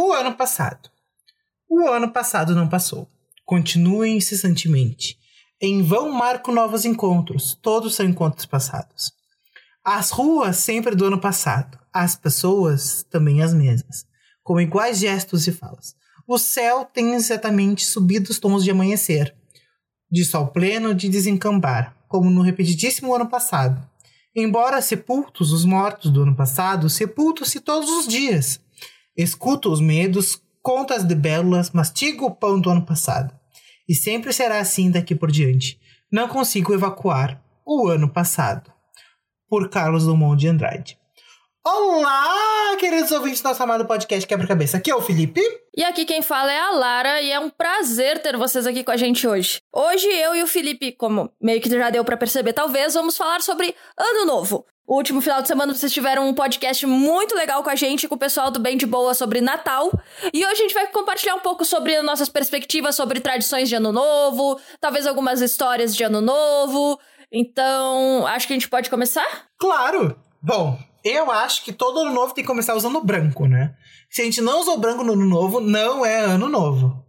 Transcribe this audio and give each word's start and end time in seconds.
O 0.00 0.12
ano 0.12 0.32
passado. 0.36 0.88
O 1.68 1.88
ano 1.88 2.12
passado 2.12 2.54
não 2.54 2.68
passou. 2.68 3.08
Continua 3.44 4.06
incessantemente. 4.06 5.18
Em 5.60 5.82
vão 5.82 6.12
marco 6.12 6.52
novos 6.52 6.84
encontros. 6.84 7.58
Todos 7.60 7.96
são 7.96 8.06
encontros 8.06 8.46
passados. 8.46 9.10
As 9.84 10.10
ruas 10.10 10.58
sempre 10.58 10.94
do 10.94 11.06
ano 11.06 11.20
passado. 11.20 11.76
As 11.92 12.14
pessoas 12.14 13.04
também 13.10 13.42
as 13.42 13.52
mesmas. 13.52 14.06
Com 14.44 14.60
iguais 14.60 15.00
gestos 15.00 15.48
e 15.48 15.50
falas. 15.50 15.96
O 16.28 16.38
céu 16.38 16.84
tem 16.84 17.14
exatamente 17.14 17.84
subido 17.84 18.30
os 18.30 18.38
tons 18.38 18.62
de 18.62 18.70
amanhecer. 18.70 19.34
De 20.08 20.24
sol 20.24 20.46
pleno 20.46 20.94
de 20.94 21.08
desencambar, 21.08 21.96
como 22.06 22.30
no 22.30 22.42
repetidíssimo 22.42 23.12
ano 23.12 23.28
passado. 23.28 23.84
Embora 24.32 24.80
sepultos 24.80 25.50
os 25.50 25.64
mortos 25.64 26.12
do 26.12 26.22
ano 26.22 26.36
passado, 26.36 26.88
sepultos-se 26.88 27.58
todos 27.58 27.90
os 27.90 28.06
dias. 28.06 28.60
Escuto 29.18 29.72
os 29.72 29.80
medos, 29.80 30.40
conto 30.62 30.94
as 30.94 31.02
libélulas, 31.02 31.72
mastigo 31.72 32.26
o 32.26 32.30
pão 32.30 32.60
do 32.60 32.70
ano 32.70 32.86
passado. 32.86 33.34
E 33.88 33.92
sempre 33.92 34.32
será 34.32 34.60
assim 34.60 34.92
daqui 34.92 35.12
por 35.12 35.32
diante. 35.32 35.80
Não 36.10 36.28
consigo 36.28 36.72
evacuar 36.72 37.42
o 37.66 37.88
ano 37.88 38.08
passado. 38.08 38.72
Por 39.48 39.68
Carlos 39.70 40.04
Drummond 40.04 40.40
de 40.40 40.46
Andrade. 40.46 40.97
Olá, 41.70 42.76
queridos 42.78 43.12
ouvintes 43.12 43.42
do 43.42 43.48
nosso 43.50 43.62
amado 43.62 43.84
podcast 43.84 44.26
Quebra-Cabeça. 44.26 44.78
Aqui 44.78 44.90
é 44.90 44.96
o 44.96 45.02
Felipe. 45.02 45.42
E 45.76 45.84
aqui 45.84 46.06
quem 46.06 46.22
fala 46.22 46.50
é 46.50 46.58
a 46.58 46.70
Lara 46.70 47.20
e 47.20 47.30
é 47.30 47.38
um 47.38 47.50
prazer 47.50 48.22
ter 48.22 48.38
vocês 48.38 48.66
aqui 48.66 48.82
com 48.82 48.90
a 48.90 48.96
gente 48.96 49.28
hoje. 49.28 49.60
Hoje 49.70 50.06
eu 50.06 50.34
e 50.34 50.42
o 50.42 50.46
Felipe, 50.46 50.92
como 50.92 51.30
meio 51.38 51.60
que 51.60 51.68
já 51.68 51.90
deu 51.90 52.02
para 52.06 52.16
perceber 52.16 52.54
talvez, 52.54 52.94
vamos 52.94 53.18
falar 53.18 53.42
sobre 53.42 53.74
Ano 53.98 54.24
Novo. 54.24 54.64
O 54.86 54.96
último 54.96 55.20
final 55.20 55.42
de 55.42 55.48
semana 55.48 55.74
vocês 55.74 55.92
tiveram 55.92 56.26
um 56.26 56.32
podcast 56.32 56.86
muito 56.86 57.34
legal 57.34 57.62
com 57.62 57.68
a 57.68 57.76
gente, 57.76 58.08
com 58.08 58.14
o 58.14 58.18
pessoal 58.18 58.50
do 58.50 58.58
Bem 58.58 58.78
de 58.78 58.86
Boa 58.86 59.12
sobre 59.12 59.42
Natal. 59.42 59.92
E 60.32 60.46
hoje 60.46 60.52
a 60.54 60.62
gente 60.62 60.74
vai 60.74 60.86
compartilhar 60.86 61.34
um 61.34 61.40
pouco 61.40 61.66
sobre 61.66 62.00
nossas 62.00 62.30
perspectivas 62.30 62.96
sobre 62.96 63.20
tradições 63.20 63.68
de 63.68 63.74
Ano 63.74 63.92
Novo, 63.92 64.58
talvez 64.80 65.06
algumas 65.06 65.42
histórias 65.42 65.94
de 65.94 66.02
Ano 66.02 66.22
Novo. 66.22 66.98
Então, 67.30 68.26
acho 68.26 68.46
que 68.46 68.54
a 68.54 68.56
gente 68.56 68.70
pode 68.70 68.88
começar? 68.88 69.48
Claro! 69.58 70.18
Bom, 70.40 70.78
eu 71.04 71.30
acho 71.30 71.64
que 71.64 71.72
todo 71.72 72.00
ano 72.00 72.12
novo 72.12 72.34
tem 72.34 72.42
que 72.42 72.48
começar 72.48 72.74
usando 72.74 73.00
branco, 73.00 73.46
né? 73.46 73.74
Se 74.10 74.22
a 74.22 74.24
gente 74.24 74.40
não 74.40 74.60
usou 74.60 74.78
branco 74.78 75.04
no 75.04 75.12
ano 75.12 75.24
novo, 75.24 75.60
não 75.60 76.04
é 76.04 76.20
ano 76.20 76.48
novo. 76.48 77.04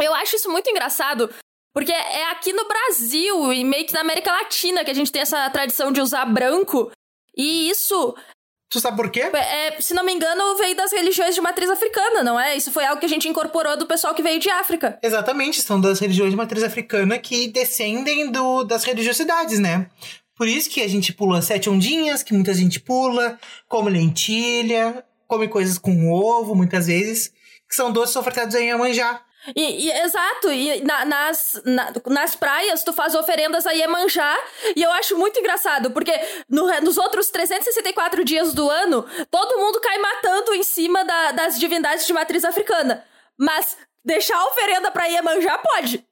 Eu 0.00 0.14
acho 0.14 0.36
isso 0.36 0.50
muito 0.50 0.68
engraçado, 0.68 1.30
porque 1.72 1.92
é 1.92 2.30
aqui 2.30 2.52
no 2.52 2.66
Brasil 2.66 3.52
e 3.52 3.64
meio 3.64 3.86
que 3.86 3.92
na 3.92 4.00
América 4.00 4.30
Latina 4.30 4.84
que 4.84 4.90
a 4.90 4.94
gente 4.94 5.10
tem 5.10 5.22
essa 5.22 5.48
tradição 5.50 5.92
de 5.92 6.00
usar 6.00 6.24
branco. 6.24 6.90
E 7.36 7.68
isso. 7.68 8.14
Tu 8.70 8.80
sabe 8.80 8.96
por 8.96 9.10
quê? 9.10 9.20
É, 9.20 9.80
se 9.80 9.94
não 9.94 10.04
me 10.04 10.12
engano, 10.12 10.56
veio 10.56 10.74
das 10.74 10.92
religiões 10.92 11.34
de 11.34 11.40
matriz 11.40 11.70
africana, 11.70 12.24
não 12.24 12.38
é? 12.38 12.56
Isso 12.56 12.72
foi 12.72 12.84
algo 12.84 12.98
que 12.98 13.06
a 13.06 13.08
gente 13.08 13.28
incorporou 13.28 13.76
do 13.76 13.86
pessoal 13.86 14.14
que 14.14 14.22
veio 14.22 14.40
de 14.40 14.50
África. 14.50 14.98
Exatamente, 15.02 15.62
são 15.62 15.80
das 15.80 16.00
religiões 16.00 16.30
de 16.30 16.36
matriz 16.36 16.62
africana 16.62 17.18
que 17.18 17.48
descendem 17.48 18.30
do, 18.30 18.64
das 18.64 18.84
religiosidades, 18.84 19.60
né? 19.60 19.88
Por 20.36 20.48
isso 20.48 20.68
que 20.68 20.82
a 20.82 20.88
gente 20.88 21.12
pula 21.12 21.40
sete 21.40 21.70
ondinhas, 21.70 22.22
que 22.22 22.34
muita 22.34 22.52
gente 22.52 22.80
pula, 22.80 23.38
come 23.68 23.90
lentilha, 23.90 25.04
come 25.26 25.48
coisas 25.48 25.78
com 25.78 26.10
ovo, 26.10 26.54
muitas 26.54 26.86
vezes, 26.86 27.32
que 27.68 27.74
são 27.74 27.92
doces 27.92 28.16
ofertados 28.16 28.54
em 28.54 28.68
Iemanjá. 28.68 29.22
E, 29.54 29.86
e, 29.86 29.90
exato, 29.90 30.50
e 30.50 30.80
na, 30.82 31.04
nas, 31.04 31.60
na, 31.66 31.92
nas 32.06 32.34
praias 32.34 32.82
tu 32.82 32.94
faz 32.94 33.14
oferendas 33.14 33.66
a 33.66 33.72
Iemanjá, 33.72 34.36
e 34.74 34.82
eu 34.82 34.90
acho 34.92 35.18
muito 35.18 35.38
engraçado, 35.38 35.90
porque 35.90 36.12
no, 36.48 36.66
nos 36.80 36.96
outros 36.96 37.28
364 37.28 38.24
dias 38.24 38.54
do 38.54 38.70
ano, 38.70 39.04
todo 39.30 39.58
mundo 39.58 39.80
cai 39.80 39.98
matando 39.98 40.54
em 40.54 40.62
cima 40.62 41.04
da, 41.04 41.32
das 41.32 41.58
divindades 41.58 42.06
de 42.06 42.12
matriz 42.12 42.42
africana. 42.44 43.04
Mas 43.38 43.76
deixar 44.04 44.42
oferenda 44.44 44.90
pra 44.90 45.06
Iemanjá 45.06 45.58
pode. 45.58 46.04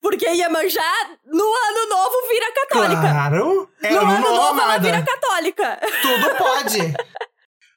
Porque 0.00 0.26
Iemanjá, 0.26 1.10
no 1.26 1.44
ano 1.44 1.88
novo, 1.88 2.28
vira 2.28 2.52
católica. 2.52 3.00
Claro! 3.00 3.70
É 3.82 3.90
no 3.90 4.00
ano 4.00 4.20
novo, 4.20 4.34
novo, 4.34 4.60
ela 4.60 4.78
vira 4.78 5.02
católica. 5.02 5.78
Tudo 6.02 6.34
pode! 6.38 6.94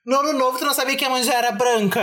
No 0.06 0.20
ano 0.20 0.34
novo, 0.34 0.58
tu 0.58 0.66
não 0.66 0.74
sabia 0.74 0.96
que 0.96 1.04
Iemanjá 1.04 1.34
era 1.34 1.52
branca. 1.52 2.02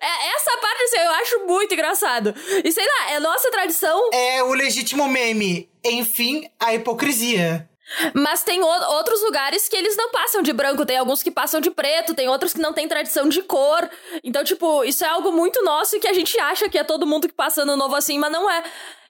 É, 0.00 0.28
essa 0.34 0.56
parte, 0.58 0.82
assim, 0.84 0.98
eu 0.98 1.10
acho 1.10 1.46
muito 1.46 1.74
engraçado. 1.74 2.34
E 2.64 2.70
sei 2.72 2.84
lá, 2.86 3.12
é 3.12 3.20
nossa 3.20 3.50
tradição, 3.50 4.10
É 4.12 4.42
o 4.42 4.52
legítimo 4.52 5.08
meme. 5.08 5.70
Enfim, 5.84 6.48
a 6.58 6.74
hipocrisia. 6.74 7.68
Mas 8.14 8.42
tem 8.42 8.62
outros 8.62 9.22
lugares 9.22 9.68
que 9.68 9.76
eles 9.76 9.96
não 9.96 10.10
passam 10.10 10.42
de 10.42 10.52
branco. 10.52 10.86
Tem 10.86 10.98
alguns 10.98 11.22
que 11.22 11.30
passam 11.30 11.60
de 11.60 11.70
preto, 11.70 12.14
tem 12.14 12.28
outros 12.28 12.52
que 12.52 12.60
não 12.60 12.72
têm 12.72 12.88
tradição 12.88 13.28
de 13.28 13.42
cor. 13.42 13.88
Então, 14.22 14.44
tipo, 14.44 14.84
isso 14.84 15.04
é 15.04 15.08
algo 15.08 15.32
muito 15.32 15.62
nosso 15.64 15.96
e 15.96 16.00
que 16.00 16.08
a 16.08 16.12
gente 16.12 16.38
acha 16.38 16.68
que 16.68 16.78
é 16.78 16.84
todo 16.84 17.06
mundo 17.06 17.28
que 17.28 17.34
passa 17.34 17.62
ano 17.62 17.76
novo 17.76 17.94
assim, 17.94 18.18
mas 18.18 18.32
não 18.32 18.50
é. 18.50 18.62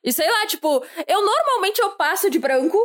E 0.03 0.13
sei 0.13 0.31
lá, 0.31 0.47
tipo, 0.47 0.85
eu 1.07 1.25
normalmente 1.25 1.81
eu 1.81 1.91
passo 1.91 2.31
de 2.31 2.39
branco. 2.39 2.79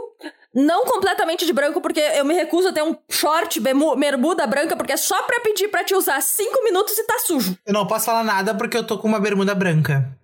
Não 0.55 0.85
completamente 0.85 1.47
de 1.47 1.53
branco, 1.53 1.81
porque 1.81 1.99
eu 1.99 2.23
me 2.23 2.35
recuso 2.35 2.67
a 2.67 2.71
ter 2.71 2.83
um 2.83 2.95
short, 3.09 3.59
bermuda 3.59 4.45
branca, 4.45 4.75
porque 4.75 4.91
é 4.91 4.97
só 4.97 5.23
pra 5.23 5.39
pedir 5.39 5.67
pra 5.69 5.83
te 5.83 5.95
usar 5.95 6.21
cinco 6.21 6.63
minutos 6.63 6.95
e 6.95 7.03
tá 7.07 7.17
sujo. 7.17 7.57
Eu 7.65 7.73
não 7.73 7.87
posso 7.87 8.05
falar 8.05 8.23
nada 8.23 8.53
porque 8.53 8.77
eu 8.77 8.85
tô 8.85 8.99
com 8.99 9.07
uma 9.07 9.19
bermuda 9.19 9.55
branca. 9.55 10.15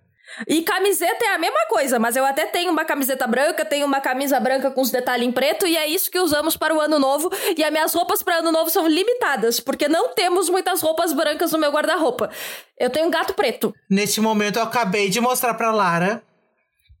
E 0.46 0.62
camiseta 0.62 1.24
é 1.24 1.34
a 1.34 1.38
mesma 1.38 1.66
coisa, 1.68 1.98
mas 1.98 2.16
eu 2.16 2.24
até 2.24 2.46
tenho 2.46 2.70
uma 2.70 2.84
camiseta 2.84 3.26
branca, 3.26 3.64
tenho 3.64 3.86
uma 3.86 4.00
camisa 4.00 4.38
branca 4.40 4.70
com 4.70 4.80
os 4.80 4.90
detalhes 4.90 5.26
em 5.26 5.32
preto, 5.32 5.66
e 5.66 5.76
é 5.76 5.86
isso 5.86 6.10
que 6.10 6.18
usamos 6.18 6.56
para 6.56 6.74
o 6.74 6.80
ano 6.80 6.98
novo. 6.98 7.30
E 7.56 7.62
as 7.62 7.70
minhas 7.70 7.94
roupas 7.94 8.22
para 8.22 8.36
ano 8.36 8.52
novo 8.52 8.70
são 8.70 8.86
limitadas, 8.86 9.60
porque 9.60 9.88
não 9.88 10.14
temos 10.14 10.48
muitas 10.48 10.80
roupas 10.80 11.12
brancas 11.12 11.52
no 11.52 11.58
meu 11.58 11.70
guarda-roupa. 11.70 12.30
Eu 12.78 12.90
tenho 12.90 13.06
um 13.06 13.10
gato 13.10 13.34
preto. 13.34 13.74
Neste 13.88 14.20
momento, 14.20 14.58
eu 14.58 14.62
acabei 14.62 15.08
de 15.10 15.20
mostrar 15.20 15.54
pra 15.54 15.72
Lara 15.72 16.22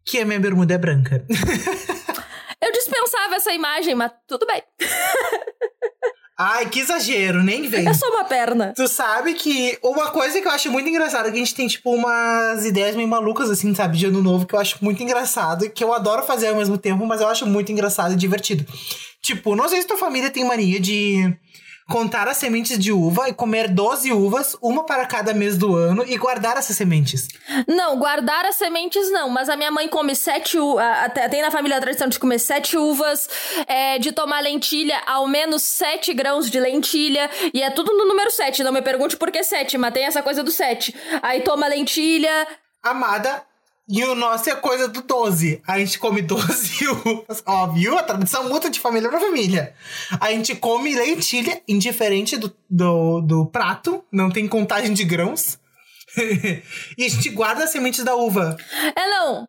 que 0.04 0.18
a 0.18 0.24
minha 0.24 0.40
bermuda 0.40 0.74
é 0.74 0.78
branca. 0.78 1.24
Eu 2.62 2.72
dispensava 2.72 3.36
essa 3.36 3.52
imagem, 3.52 3.94
mas 3.94 4.12
tudo 4.26 4.46
bem. 4.46 4.62
Ai, 6.42 6.70
que 6.70 6.80
exagero, 6.80 7.42
nem 7.42 7.68
vem. 7.68 7.86
É 7.86 7.92
só 7.92 8.08
uma 8.08 8.24
perna. 8.24 8.72
Tu 8.74 8.88
sabe 8.88 9.34
que 9.34 9.78
uma 9.82 10.08
coisa 10.08 10.40
que 10.40 10.48
eu 10.48 10.50
acho 10.50 10.70
muito 10.70 10.88
engraçada 10.88 11.28
é 11.28 11.30
que 11.30 11.36
a 11.36 11.40
gente 11.40 11.54
tem, 11.54 11.68
tipo, 11.68 11.94
umas 11.94 12.64
ideias 12.64 12.96
meio 12.96 13.06
malucas, 13.06 13.50
assim, 13.50 13.74
sabe, 13.74 13.98
de 13.98 14.06
ano 14.06 14.22
novo, 14.22 14.46
que 14.46 14.54
eu 14.54 14.58
acho 14.58 14.78
muito 14.82 15.02
engraçado 15.02 15.66
e 15.66 15.68
que 15.68 15.84
eu 15.84 15.92
adoro 15.92 16.22
fazer 16.22 16.48
ao 16.48 16.56
mesmo 16.56 16.78
tempo, 16.78 17.04
mas 17.04 17.20
eu 17.20 17.28
acho 17.28 17.46
muito 17.46 17.70
engraçado 17.70 18.14
e 18.14 18.16
divertido. 18.16 18.64
Tipo, 19.20 19.54
não 19.54 19.68
sei 19.68 19.82
se 19.82 19.86
tua 19.86 19.98
família 19.98 20.30
tem 20.30 20.42
mania 20.42 20.80
de 20.80 21.30
contar 21.90 22.28
as 22.28 22.36
sementes 22.36 22.78
de 22.78 22.92
uva 22.92 23.28
e 23.28 23.34
comer 23.34 23.68
12 23.68 24.12
uvas, 24.12 24.56
uma 24.62 24.86
para 24.86 25.04
cada 25.04 25.34
mês 25.34 25.58
do 25.58 25.74
ano, 25.74 26.04
e 26.06 26.16
guardar 26.16 26.56
essas 26.56 26.76
sementes. 26.76 27.28
Não, 27.66 27.98
guardar 27.98 28.44
as 28.46 28.54
sementes 28.54 29.10
não, 29.10 29.28
mas 29.28 29.48
a 29.48 29.56
minha 29.56 29.72
mãe 29.72 29.88
come 29.88 30.14
sete 30.14 30.56
uvas. 30.56 30.84
Tem 31.30 31.42
na 31.42 31.50
família 31.50 31.76
a 31.76 31.80
tradição 31.80 32.08
de 32.08 32.18
comer 32.18 32.38
sete 32.38 32.76
uvas, 32.76 33.28
é, 33.66 33.98
de 33.98 34.12
tomar 34.12 34.40
lentilha, 34.40 35.02
ao 35.04 35.26
menos 35.26 35.64
sete 35.64 36.14
grãos 36.14 36.48
de 36.48 36.60
lentilha, 36.60 37.28
e 37.52 37.60
é 37.60 37.70
tudo 37.70 37.92
no 37.92 38.06
número 38.06 38.30
sete. 38.30 38.62
Não 38.62 38.72
me 38.72 38.80
pergunte 38.80 39.16
por 39.16 39.30
que 39.32 39.42
sete, 39.42 39.76
mas 39.76 39.92
tem 39.92 40.04
essa 40.04 40.22
coisa 40.22 40.44
do 40.44 40.50
sete. 40.52 40.94
Aí 41.20 41.40
toma 41.40 41.66
lentilha. 41.66 42.46
Amada, 42.82 43.42
e 43.88 44.04
o 44.04 44.14
nosso 44.14 44.48
é 44.48 44.54
coisa 44.54 44.86
do 44.86 45.02
12. 45.02 45.60
A 45.66 45.78
gente 45.78 45.98
come 45.98 46.22
12 46.22 46.86
uvas. 47.04 47.42
Ó, 47.44 47.66
viu? 47.68 47.98
A 47.98 48.02
tradição 48.02 48.48
muda 48.48 48.70
de 48.70 48.78
família 48.78 49.08
pra 49.08 49.18
família. 49.18 49.74
A 50.20 50.30
gente 50.30 50.54
come 50.54 50.94
lentilha, 50.94 51.60
indiferente 51.66 52.36
do, 52.36 52.54
do, 52.68 53.20
do 53.20 53.46
prato. 53.46 54.04
Não 54.12 54.30
tem 54.30 54.46
contagem 54.46 54.94
de 54.94 55.04
grãos. 55.04 55.58
e 56.96 57.04
a 57.04 57.08
gente 57.08 57.30
guarda 57.30 57.64
as 57.64 57.70
sementes 57.70 58.04
da 58.04 58.14
uva. 58.14 58.56
É 58.94 59.06
não. 59.08 59.48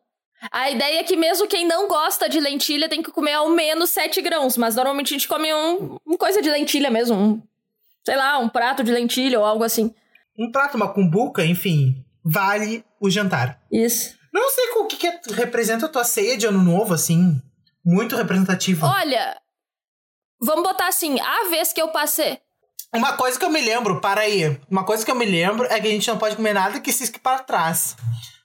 A 0.52 0.72
ideia 0.72 1.00
é 1.00 1.04
que 1.04 1.16
mesmo 1.16 1.48
quem 1.48 1.68
não 1.68 1.88
gosta 1.88 2.28
de 2.28 2.40
lentilha 2.40 2.90
tem 2.90 3.04
que 3.04 3.12
comer 3.12 3.34
ao 3.34 3.50
menos 3.50 3.92
sete 3.92 4.22
grãos, 4.22 4.58
mas 4.58 4.76
normalmente 4.76 5.14
a 5.14 5.18
gente 5.18 5.28
come 5.28 5.54
um, 5.54 5.98
um 6.06 6.18
coisa 6.18 6.42
de 6.42 6.50
lentilha 6.50 6.90
mesmo. 6.90 7.16
Um, 7.16 7.42
sei 8.04 8.16
lá, 8.16 8.40
um 8.40 8.50
prato 8.50 8.84
de 8.84 8.92
lentilha 8.92 9.38
ou 9.38 9.46
algo 9.46 9.64
assim. 9.64 9.94
Um 10.36 10.52
prato, 10.52 10.78
uma 10.78 10.92
cumbuca, 10.92 11.46
enfim, 11.46 12.04
vale 12.26 12.84
o 13.00 13.08
jantar. 13.08 13.62
Isso. 13.72 14.20
Não 14.34 14.50
sei 14.50 14.70
o 14.72 14.86
que, 14.86 14.96
que 14.98 15.08
é- 15.08 15.22
representa 15.34 15.86
a 15.86 15.90
tua 15.90 16.04
ceia 16.04 16.38
de 16.38 16.46
ano 16.46 16.62
novo, 16.62 16.94
assim. 16.94 17.42
Muito 17.84 18.16
representativo. 18.16 18.86
Olha, 18.86 19.40
vamos 20.40 20.64
botar 20.64 20.88
assim, 20.88 21.20
a 21.20 21.50
vez 21.50 21.74
que 21.74 21.82
eu 21.82 21.90
passei. 21.90 22.40
Uma 22.94 23.14
coisa 23.14 23.40
que 23.40 23.46
eu 23.46 23.50
me 23.50 23.62
lembro, 23.62 24.02
para 24.02 24.22
aí. 24.22 24.60
Uma 24.70 24.84
coisa 24.84 25.04
que 25.06 25.10
eu 25.12 25.16
me 25.16 25.26
lembro 25.26 25.66
é 25.66 25.80
que 25.80 25.88
a 25.88 25.92
gente 25.92 26.08
não 26.10 26.18
pode 26.18 26.36
comer 26.36 26.54
nada 26.54 26.80
que 26.80 26.92
cisque 26.92 27.20
para 27.20 27.40
trás. 27.40 27.96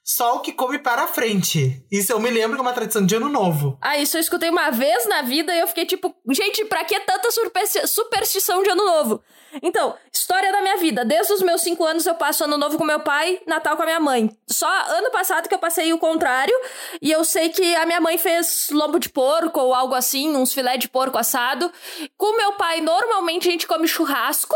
Só 0.08 0.36
o 0.36 0.40
que 0.40 0.52
come 0.52 0.78
para 0.78 1.08
frente. 1.08 1.84
Isso 1.90 2.12
eu 2.12 2.20
me 2.20 2.30
lembro 2.30 2.54
que 2.56 2.60
é 2.60 2.62
uma 2.62 2.72
tradição 2.72 3.04
de 3.04 3.16
ano 3.16 3.28
novo. 3.28 3.76
Ah, 3.82 3.98
isso 3.98 4.16
eu 4.16 4.20
escutei 4.20 4.48
uma 4.48 4.70
vez 4.70 5.04
na 5.08 5.22
vida 5.22 5.52
e 5.52 5.58
eu 5.58 5.66
fiquei 5.66 5.84
tipo, 5.84 6.14
gente, 6.30 6.64
pra 6.66 6.84
que 6.84 7.00
tanta 7.00 7.28
supersti- 7.32 7.88
superstição 7.88 8.62
de 8.62 8.70
ano 8.70 8.84
novo? 8.84 9.20
Então, 9.60 9.96
história 10.12 10.52
da 10.52 10.60
minha 10.62 10.76
vida. 10.76 11.04
Desde 11.04 11.32
os 11.32 11.42
meus 11.42 11.60
cinco 11.62 11.84
anos 11.84 12.06
eu 12.06 12.14
passo 12.14 12.44
ano 12.44 12.56
novo 12.56 12.78
com 12.78 12.84
meu 12.84 13.00
pai, 13.00 13.40
Natal 13.48 13.76
com 13.76 13.82
a 13.82 13.86
minha 13.86 13.98
mãe. 13.98 14.30
Só 14.48 14.68
ano 14.68 15.10
passado 15.10 15.48
que 15.48 15.54
eu 15.54 15.58
passei 15.58 15.92
o 15.92 15.98
contrário. 15.98 16.54
E 17.02 17.10
eu 17.10 17.24
sei 17.24 17.48
que 17.48 17.74
a 17.74 17.84
minha 17.84 18.00
mãe 18.00 18.16
fez 18.16 18.68
lombo 18.70 19.00
de 19.00 19.08
porco 19.08 19.58
ou 19.58 19.74
algo 19.74 19.94
assim, 19.94 20.36
uns 20.36 20.52
filé 20.52 20.76
de 20.76 20.88
porco 20.88 21.18
assado. 21.18 21.72
Com 22.16 22.36
meu 22.36 22.52
pai, 22.52 22.80
normalmente 22.80 23.48
a 23.48 23.50
gente 23.50 23.66
come 23.66 23.88
churrasco. 23.88 24.54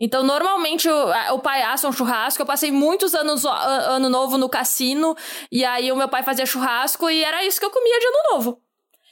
Então, 0.00 0.22
normalmente, 0.22 0.88
o, 0.88 1.34
o 1.34 1.38
pai 1.40 1.62
assa 1.62 1.88
um 1.88 1.92
churrasco. 1.92 2.42
Eu 2.42 2.46
passei 2.46 2.70
muitos 2.70 3.14
anos, 3.14 3.44
ano 3.44 4.08
novo 4.08 4.38
no 4.38 4.48
cassino. 4.48 5.16
E 5.50 5.64
aí, 5.64 5.90
o 5.90 5.96
meu 5.96 6.08
pai 6.08 6.22
fazia 6.22 6.46
churrasco 6.46 7.10
e 7.10 7.22
era 7.22 7.44
isso 7.44 7.58
que 7.58 7.66
eu 7.66 7.70
comia 7.70 7.98
de 7.98 8.06
ano 8.06 8.18
novo. 8.32 8.67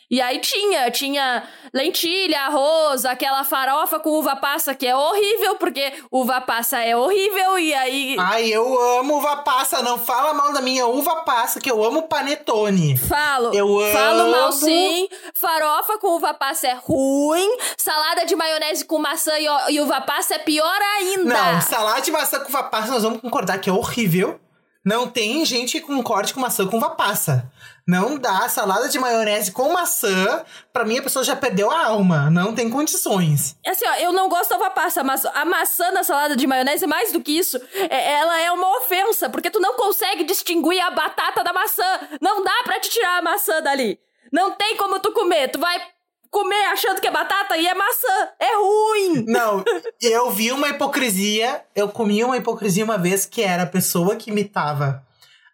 E 0.09 0.21
aí 0.21 0.39
tinha, 0.39 0.89
tinha 0.91 1.43
lentilha, 1.75 2.43
arroz, 2.43 3.05
aquela 3.05 3.43
farofa 3.43 3.99
com 3.99 4.11
uva 4.11 4.37
passa 4.37 4.73
que 4.73 4.87
é 4.87 4.95
horrível, 4.95 5.57
porque 5.57 5.93
uva 6.13 6.41
passa 6.41 6.79
é 6.79 6.97
horrível 6.97 7.59
e 7.59 7.75
aí... 7.75 8.17
Ai, 8.17 8.47
eu 8.47 8.81
amo 8.99 9.17
uva 9.17 9.39
passa, 9.39 9.83
não 9.83 9.99
fala 9.99 10.33
mal 10.33 10.53
da 10.53 10.61
minha 10.61 10.87
uva 10.87 11.23
passa, 11.23 11.59
que 11.59 11.69
eu 11.69 11.83
amo 11.83 12.05
panetone. 12.05 12.97
Falo. 12.97 13.53
Eu 13.53 13.81
amo... 13.81 13.93
Falo 13.93 14.31
mal 14.31 14.53
sim, 14.53 15.09
farofa 15.35 15.99
com 15.99 16.15
uva 16.15 16.33
passa 16.33 16.69
é 16.69 16.75
ruim, 16.75 17.57
salada 17.77 18.25
de 18.25 18.37
maionese 18.37 18.85
com 18.85 18.99
maçã 18.99 19.33
e, 19.69 19.81
uva 19.81 20.01
passa 20.03 20.37
é 20.37 20.39
pior 20.39 20.81
ainda. 20.99 21.35
Não, 21.35 21.61
salada 21.61 22.01
de 22.01 22.13
maçã 22.13 22.39
com 22.39 22.49
uva 22.49 22.63
passa 22.63 22.93
nós 22.93 23.03
vamos 23.03 23.21
concordar 23.21 23.59
que 23.59 23.69
é 23.69 23.73
horrível. 23.73 24.39
Não 24.87 25.09
tem 25.09 25.45
gente 25.45 25.81
com 25.81 26.01
corte 26.01 26.33
com 26.33 26.39
maçã 26.39 26.65
com 26.65 26.77
uva 26.77 26.91
passa. 26.91 27.51
Não 27.85 28.17
dá 28.17 28.49
salada 28.49 28.89
de 28.89 29.01
maionese 29.01 29.51
com 29.51 29.73
maçã. 29.73 30.45
Pra 30.73 30.85
mim, 30.85 30.99
a 30.99 31.03
pessoa 31.03 31.25
já 31.25 31.35
perdeu 31.35 31.69
a 31.73 31.87
alma. 31.87 32.31
Não 32.31 32.55
tem 32.55 32.71
condições. 32.71 33.57
É 33.67 33.71
assim, 33.71 33.85
ó, 33.85 33.95
eu 33.95 34.13
não 34.13 34.29
gosto 34.29 34.51
da 34.51 34.57
uva 34.57 34.71
passa, 34.71 35.03
mas 35.03 35.27
a 35.27 35.45
maçã 35.45 35.91
na 35.91 36.05
salada 36.05 36.37
de 36.37 36.47
maionese, 36.47 36.87
mais 36.87 37.11
do 37.13 37.21
que 37.21 37.37
isso, 37.37 37.61
é, 37.75 38.13
ela 38.13 38.41
é 38.41 38.53
uma 38.53 38.79
ofensa, 38.79 39.29
porque 39.29 39.51
tu 39.51 39.59
não 39.59 39.75
consegue 39.75 40.23
distinguir 40.23 40.81
a 40.81 40.93
batata 40.93 41.43
da 41.43 41.53
maçã. 41.53 42.01
Não 42.21 42.45
dá 42.45 42.63
pra 42.63 42.79
te 42.79 42.89
tirar 42.89 43.19
a 43.19 43.23
maçã 43.23 43.61
dali. 43.61 43.99
Não 44.33 44.53
tem 44.53 44.77
como 44.77 45.01
tu 45.01 45.11
comer. 45.11 45.49
Tu 45.49 45.59
vai 45.59 45.83
comer 46.31 46.67
achando 46.67 47.01
que 47.01 47.07
é 47.07 47.11
batata 47.11 47.57
e 47.57 47.67
é 47.67 47.75
maçã. 47.75 48.29
É 48.39 48.57
ruim. 48.57 49.25
Não, 49.29 49.65
eu 50.01 50.31
vi 50.31 50.53
uma 50.53 50.69
hipocrisia. 50.69 51.65
Eu 51.75 51.89
comi 51.89 52.23
uma 52.25 52.37
hipocrisia 52.37 52.85
uma 52.85 52.99
vez 52.99 53.27
que 53.27 53.43
era 53.43 53.65
a 53.65 53.67
pessoa 53.67 54.17
que 54.17 54.31
imitava 54.31 55.05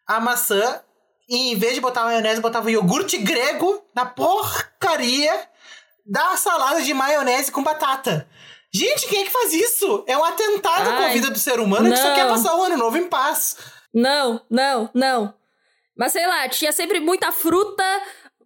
a 0.07 0.21
maçã 0.21 0.81
e 1.29 1.53
em 1.53 1.57
vez 1.57 1.75
de 1.75 1.81
botar 1.81 2.05
maionese, 2.05 2.41
botava 2.41 2.71
iogurte 2.71 3.17
grego 3.19 3.83
na 3.95 4.05
porcaria 4.05 5.49
da 6.05 6.37
salada 6.37 6.83
de 6.83 6.93
maionese 6.93 7.51
com 7.51 7.63
batata. 7.63 8.29
Gente, 8.75 9.07
quem 9.07 9.21
é 9.21 9.25
que 9.25 9.31
faz 9.31 9.53
isso? 9.53 10.05
É 10.07 10.17
um 10.17 10.25
atentado 10.25 10.91
Ai, 10.91 10.97
com 10.97 11.05
a 11.05 11.09
vida 11.09 11.31
do 11.31 11.39
ser 11.39 11.61
humano 11.61 11.89
não. 11.89 11.97
que 11.97 12.03
só 12.03 12.15
quer 12.15 12.27
passar 12.27 12.55
o 12.57 12.63
ano 12.63 12.77
novo 12.77 12.97
em 12.97 13.07
paz. 13.07 13.57
Não, 13.95 14.41
não, 14.51 14.91
não. 14.95 15.35
Mas 15.97 16.13
sei 16.13 16.27
lá, 16.27 16.49
tinha 16.49 16.73
sempre 16.73 16.99
muita 16.99 17.31
fruta, 17.31 17.85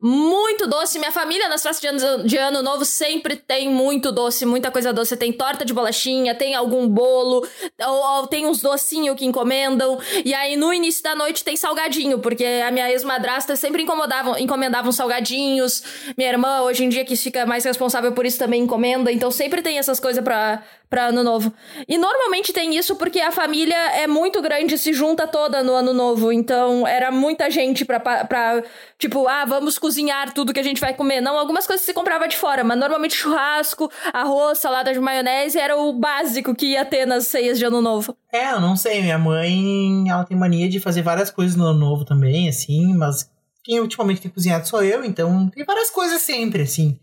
muito 0.01 0.67
doce. 0.67 0.99
Minha 0.99 1.13
família 1.13 1.49
nas 1.49 1.63
festas 1.63 1.81
de 1.81 1.87
ano, 1.87 2.25
de 2.25 2.37
ano, 2.37 2.63
novo 2.63 2.85
sempre 2.85 3.37
tem 3.37 3.69
muito 3.69 4.13
doce, 4.13 4.45
muita 4.45 4.71
coisa 4.71 4.93
doce. 4.93 5.17
Tem 5.17 5.33
torta 5.33 5.65
de 5.65 5.73
bolachinha, 5.73 6.35
tem 6.35 6.55
algum 6.55 6.89
bolo, 6.89 7.47
ou, 7.87 8.19
ou 8.19 8.27
tem 8.27 8.47
uns 8.47 8.61
docinhos 8.61 9.17
que 9.17 9.25
encomendam. 9.25 9.99
E 10.25 10.35
aí 10.35 10.57
no 10.57 10.73
início 10.73 11.03
da 11.03 11.15
noite 11.15 11.45
tem 11.45 11.57
salgadinho, 11.57 12.19
porque 12.19 12.45
a 12.45 12.71
minha 12.71 12.91
ex-madrasta 12.91 13.57
sempre 13.57 13.83
incomodava, 13.83 14.41
encomendavam 14.41 14.93
salgadinhos. 14.93 15.83
Minha 16.17 16.31
irmã, 16.31 16.63
hoje 16.63 16.85
em 16.85 16.89
dia, 16.89 17.05
que 17.05 17.17
fica 17.17 17.47
mais 17.47 17.65
responsável 17.65 18.13
por 18.13 18.27
isso, 18.27 18.39
também 18.39 18.63
encomenda. 18.63 19.11
Então 19.11 19.31
sempre 19.31 19.63
tem 19.63 19.79
essas 19.79 20.01
coisas 20.01 20.23
pra, 20.23 20.63
pra 20.89 21.07
ano 21.07 21.23
novo. 21.23 21.53
E 21.89 21.99
normalmente 21.99 22.53
tem 22.53 22.77
isso 22.77 22.97
porque 22.97 23.21
a 23.21 23.33
família 23.33 23.77
é 23.97 24.07
muito 24.07 24.41
grande, 24.41 24.79
se 24.79 24.93
junta 24.93 25.27
toda 25.27 25.63
no 25.63 25.73
ano 25.73 25.93
novo. 25.93 26.33
Então 26.33 26.87
era 26.87 27.11
muita 27.11 27.51
gente 27.51 27.85
pra, 27.85 28.01
pra 28.01 28.63
tipo, 28.99 29.27
ah, 29.27 29.45
vamos 29.45 29.79
cozinhar 29.87 30.35
tudo 30.35 30.53
que 30.53 30.59
a 30.59 30.65
gente 30.65 30.81
vai 30.81 30.93
comer. 30.93 31.21
Não, 31.21 31.39
algumas 31.39 31.65
coisas 31.65 31.87
se 31.87 31.95
comprava 31.95 32.27
de 32.27 32.37
fora, 32.37 32.65
mas 32.65 32.77
normalmente 32.77 33.15
churrasco, 33.15 33.89
arroz, 34.13 34.59
salada 34.59 34.93
de 34.93 34.99
maionese 34.99 35.59
era 35.59 35.77
o 35.77 35.93
básico 35.93 36.57
que 36.57 36.73
ia 36.73 36.85
ter 36.85 37.07
nas 37.07 37.29
ceias 37.29 37.57
de 37.57 37.65
ano 37.65 37.81
novo. 37.81 38.17
É, 38.33 38.51
eu 38.51 38.61
não 38.61 38.77
sei. 38.77 39.01
Minha 39.01 39.17
mãe, 39.17 40.09
ela 40.09 40.25
tem 40.25 40.37
mania 40.37 40.69
de 40.69 40.81
fazer 40.81 41.03
várias 41.03 41.31
coisas 41.31 41.55
no 41.55 41.67
ano 41.67 41.79
novo 41.79 42.05
também, 42.05 42.49
assim, 42.49 42.95
mas 42.97 43.31
quem 43.63 43.79
ultimamente 43.79 44.21
tem 44.21 44.31
cozinhado 44.31 44.67
sou 44.67 44.83
eu, 44.83 45.05
então 45.05 45.49
tem 45.51 45.65
várias 45.65 45.91
coisas 45.91 46.21
sempre, 46.21 46.63
assim. 46.63 46.99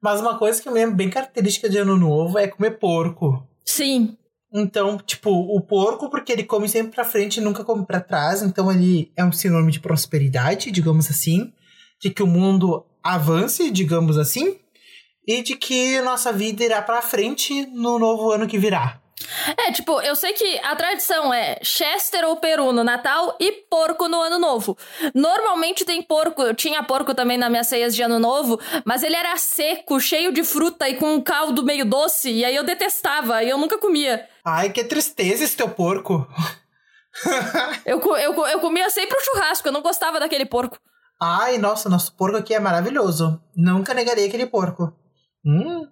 Mas 0.00 0.20
uma 0.20 0.38
coisa 0.38 0.62
que 0.62 0.68
eu 0.68 0.72
lembro 0.72 0.94
bem 0.94 1.10
característica 1.10 1.68
de 1.68 1.78
ano 1.78 1.96
novo 1.96 2.38
é 2.38 2.46
comer 2.46 2.78
porco. 2.78 3.44
Sim. 3.64 4.16
Então, 4.54 4.96
tipo, 4.98 5.30
o 5.30 5.60
porco, 5.60 6.08
porque 6.08 6.30
ele 6.30 6.44
come 6.44 6.68
sempre 6.68 6.92
pra 6.94 7.04
frente 7.04 7.38
e 7.38 7.40
nunca 7.40 7.64
come 7.64 7.84
pra 7.84 8.00
trás, 8.00 8.42
então 8.42 8.70
ele 8.70 9.10
é 9.16 9.24
um 9.24 9.32
sinônimo 9.32 9.72
de 9.72 9.80
prosperidade, 9.80 10.70
digamos 10.70 11.10
assim, 11.10 11.52
de 12.02 12.10
que 12.10 12.22
o 12.22 12.26
mundo 12.26 12.84
avance, 13.02 13.70
digamos 13.70 14.18
assim, 14.18 14.58
e 15.26 15.40
de 15.40 15.54
que 15.54 16.00
nossa 16.00 16.32
vida 16.32 16.64
irá 16.64 16.82
pra 16.82 17.00
frente 17.00 17.66
no 17.66 17.98
novo 17.98 18.32
ano 18.32 18.48
que 18.48 18.58
virá. 18.58 19.00
É, 19.56 19.70
tipo, 19.70 20.00
eu 20.00 20.16
sei 20.16 20.32
que 20.32 20.58
a 20.64 20.74
tradição 20.74 21.32
é 21.32 21.60
Chester 21.62 22.24
ou 22.24 22.36
Peru 22.36 22.72
no 22.72 22.82
Natal 22.82 23.36
e 23.38 23.52
porco 23.70 24.08
no 24.08 24.20
Ano 24.20 24.36
Novo. 24.36 24.76
Normalmente 25.14 25.84
tem 25.84 26.02
porco, 26.02 26.42
eu 26.42 26.54
tinha 26.54 26.82
porco 26.82 27.14
também 27.14 27.38
nas 27.38 27.48
minhas 27.48 27.68
ceias 27.68 27.94
de 27.94 28.02
Ano 28.02 28.18
Novo, 28.18 28.58
mas 28.84 29.04
ele 29.04 29.14
era 29.14 29.36
seco, 29.36 30.00
cheio 30.00 30.32
de 30.32 30.42
fruta 30.42 30.88
e 30.88 30.96
com 30.96 31.14
um 31.14 31.20
caldo 31.20 31.62
meio 31.62 31.84
doce, 31.84 32.32
e 32.32 32.44
aí 32.44 32.56
eu 32.56 32.64
detestava, 32.64 33.44
e 33.44 33.50
eu 33.50 33.58
nunca 33.58 33.78
comia. 33.78 34.28
Ai, 34.44 34.70
que 34.70 34.82
tristeza 34.82 35.44
esse 35.44 35.56
teu 35.56 35.68
porco. 35.68 36.26
eu, 37.86 38.00
eu, 38.16 38.46
eu 38.46 38.58
comia 38.58 38.90
sempre 38.90 39.16
o 39.16 39.24
churrasco, 39.24 39.68
eu 39.68 39.72
não 39.72 39.82
gostava 39.82 40.18
daquele 40.18 40.46
porco. 40.46 40.78
Ai, 41.24 41.56
nossa, 41.56 41.88
nosso 41.88 42.12
porco 42.14 42.36
aqui 42.36 42.52
é 42.52 42.58
maravilhoso. 42.58 43.40
Nunca 43.54 43.94
negaria 43.94 44.26
aquele 44.26 44.44
porco. 44.44 44.92
Hum. 45.46 45.86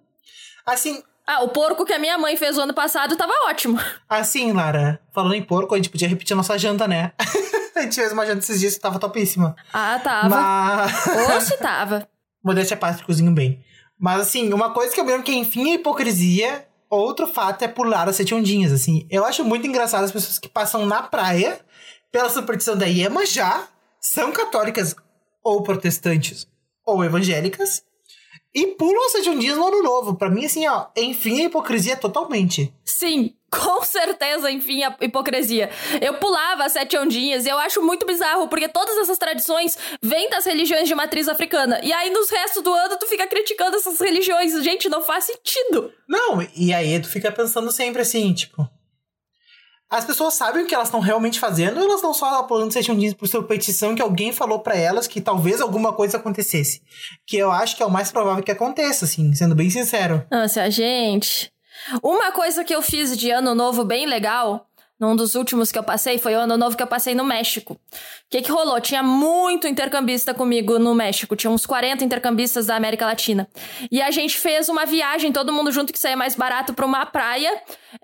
Assim, 0.65 1.01
ah, 1.25 1.41
o 1.43 1.47
porco 1.47 1.85
que 1.85 1.93
a 1.93 1.99
minha 1.99 2.17
mãe 2.17 2.35
fez 2.35 2.57
o 2.57 2.61
ano 2.61 2.73
passado 2.73 3.15
tava 3.15 3.31
ótimo. 3.47 3.79
Assim, 4.09 4.51
Lara, 4.51 4.99
falando 5.13 5.35
em 5.35 5.41
porco, 5.41 5.73
a 5.73 5.77
gente 5.77 5.89
podia 5.89 6.07
repetir 6.07 6.33
a 6.33 6.35
nossa 6.35 6.57
janta, 6.57 6.85
né? 6.85 7.13
a 7.73 7.81
gente 7.83 7.95
fez 7.95 8.11
uma 8.11 8.25
janta 8.25 8.39
esses 8.39 8.59
dias 8.59 8.73
que 8.73 8.81
tava 8.81 8.99
topíssima. 8.99 9.55
Ah, 9.71 10.01
tava. 10.03 10.27
Mas... 10.27 11.43
Se 11.45 11.55
tava. 11.63 12.05
Modéstia 12.43 12.75
a 12.75 12.79
parte, 12.79 13.05
cozinho 13.05 13.31
bem. 13.31 13.63
Mas 13.97 14.19
assim, 14.19 14.51
uma 14.51 14.71
coisa 14.71 14.93
que 14.93 14.99
eu 14.99 15.05
lembro 15.05 15.23
que 15.23 15.33
enfim 15.33 15.71
é 15.71 15.75
hipocrisia, 15.75 16.67
outro 16.89 17.25
fato 17.25 17.61
é 17.61 17.69
pular 17.69 18.09
as 18.09 18.17
sete 18.17 18.35
ondinhas, 18.35 18.73
assim. 18.73 19.07
Eu 19.09 19.23
acho 19.23 19.45
muito 19.45 19.65
engraçado 19.65 20.03
as 20.03 20.11
pessoas 20.11 20.37
que 20.37 20.49
passam 20.49 20.85
na 20.85 21.03
praia 21.03 21.57
pela 22.11 22.29
superstição 22.29 22.75
da 22.75 22.85
Iemanjá, 22.85 23.69
são 24.01 24.33
católicas 24.33 24.93
ou 25.43 25.63
protestantes 25.63 26.47
ou 26.85 27.03
evangélicas, 27.03 27.83
e 28.53 28.67
pulam 28.67 29.09
sete 29.09 29.33
dias 29.39 29.57
no 29.57 29.67
ano 29.67 29.81
novo. 29.81 30.15
Pra 30.15 30.29
mim, 30.29 30.45
assim, 30.45 30.67
ó, 30.67 30.87
enfim, 30.97 31.41
a 31.41 31.45
hipocrisia 31.45 31.95
totalmente. 31.95 32.73
Sim, 32.83 33.33
com 33.49 33.81
certeza, 33.83 34.51
enfim, 34.51 34.83
a 34.83 34.95
hipocrisia. 35.01 35.69
Eu 36.01 36.15
pulava 36.15 36.65
as 36.65 36.73
sete 36.73 36.97
ondinhas 36.97 37.45
e 37.45 37.49
eu 37.49 37.57
acho 37.57 37.81
muito 37.81 38.05
bizarro, 38.05 38.49
porque 38.49 38.67
todas 38.67 38.97
essas 38.97 39.17
tradições 39.17 39.77
vêm 40.01 40.29
das 40.29 40.45
religiões 40.45 40.87
de 40.87 40.95
matriz 40.95 41.29
africana. 41.29 41.79
E 41.81 41.93
aí, 41.93 42.09
nos 42.09 42.29
restos 42.29 42.61
do 42.61 42.73
ano, 42.73 42.97
tu 42.97 43.07
fica 43.07 43.25
criticando 43.25 43.77
essas 43.77 43.99
religiões. 43.99 44.51
Gente, 44.63 44.89
não 44.89 45.01
faz 45.01 45.25
sentido. 45.25 45.91
Não, 46.07 46.45
e 46.55 46.73
aí 46.73 46.99
tu 46.99 47.07
fica 47.07 47.31
pensando 47.31 47.71
sempre 47.71 48.01
assim, 48.01 48.33
tipo 48.33 48.69
as 49.91 50.05
pessoas 50.05 50.35
sabem 50.35 50.63
o 50.63 50.65
que 50.65 50.73
elas 50.73 50.87
estão 50.87 51.01
realmente 51.01 51.37
fazendo 51.37 51.77
ou 51.77 51.83
elas 51.83 51.95
estão 51.95 52.13
só 52.13 52.39
apoiando 52.39 52.71
sejam 52.71 52.95
dias 52.95 53.13
por 53.13 53.27
sua 53.27 53.43
petição 53.43 53.93
que 53.93 54.01
alguém 54.01 54.31
falou 54.31 54.59
para 54.59 54.75
elas 54.75 55.05
que 55.05 55.19
talvez 55.19 55.59
alguma 55.59 55.91
coisa 55.91 56.15
acontecesse? 56.15 56.81
Que 57.27 57.35
eu 57.35 57.51
acho 57.51 57.75
que 57.75 57.83
é 57.83 57.85
o 57.85 57.91
mais 57.91 58.09
provável 58.09 58.41
que 58.41 58.51
aconteça, 58.51 59.03
assim, 59.03 59.33
sendo 59.33 59.53
bem 59.53 59.69
sincero. 59.69 60.25
Nossa, 60.31 60.71
gente. 60.71 61.51
Uma 62.01 62.31
coisa 62.31 62.63
que 62.63 62.73
eu 62.73 62.81
fiz 62.81 63.17
de 63.17 63.31
ano 63.31 63.53
novo 63.53 63.83
bem 63.83 64.05
legal 64.05 64.65
num 65.01 65.15
dos 65.15 65.33
últimos 65.33 65.71
que 65.71 65.79
eu 65.79 65.83
passei, 65.83 66.19
foi 66.19 66.35
o 66.35 66.39
ano 66.39 66.55
novo 66.55 66.77
que 66.77 66.83
eu 66.83 66.87
passei 66.87 67.15
no 67.15 67.23
México. 67.23 67.73
O 67.73 67.77
que 68.29 68.39
que 68.43 68.51
rolou? 68.51 68.79
Tinha 68.79 69.01
muito 69.01 69.67
intercambista 69.67 70.31
comigo 70.31 70.77
no 70.77 70.93
México, 70.93 71.35
tinha 71.35 71.49
uns 71.49 71.65
40 71.65 72.05
intercambistas 72.05 72.67
da 72.67 72.75
América 72.75 73.07
Latina. 73.07 73.49
E 73.91 73.99
a 73.99 74.11
gente 74.11 74.37
fez 74.37 74.69
uma 74.69 74.85
viagem, 74.85 75.31
todo 75.31 75.51
mundo 75.51 75.71
junto, 75.71 75.91
que 75.91 75.97
saía 75.97 76.15
mais 76.15 76.35
barato 76.35 76.75
pra 76.75 76.85
uma 76.85 77.03
praia. 77.03 77.51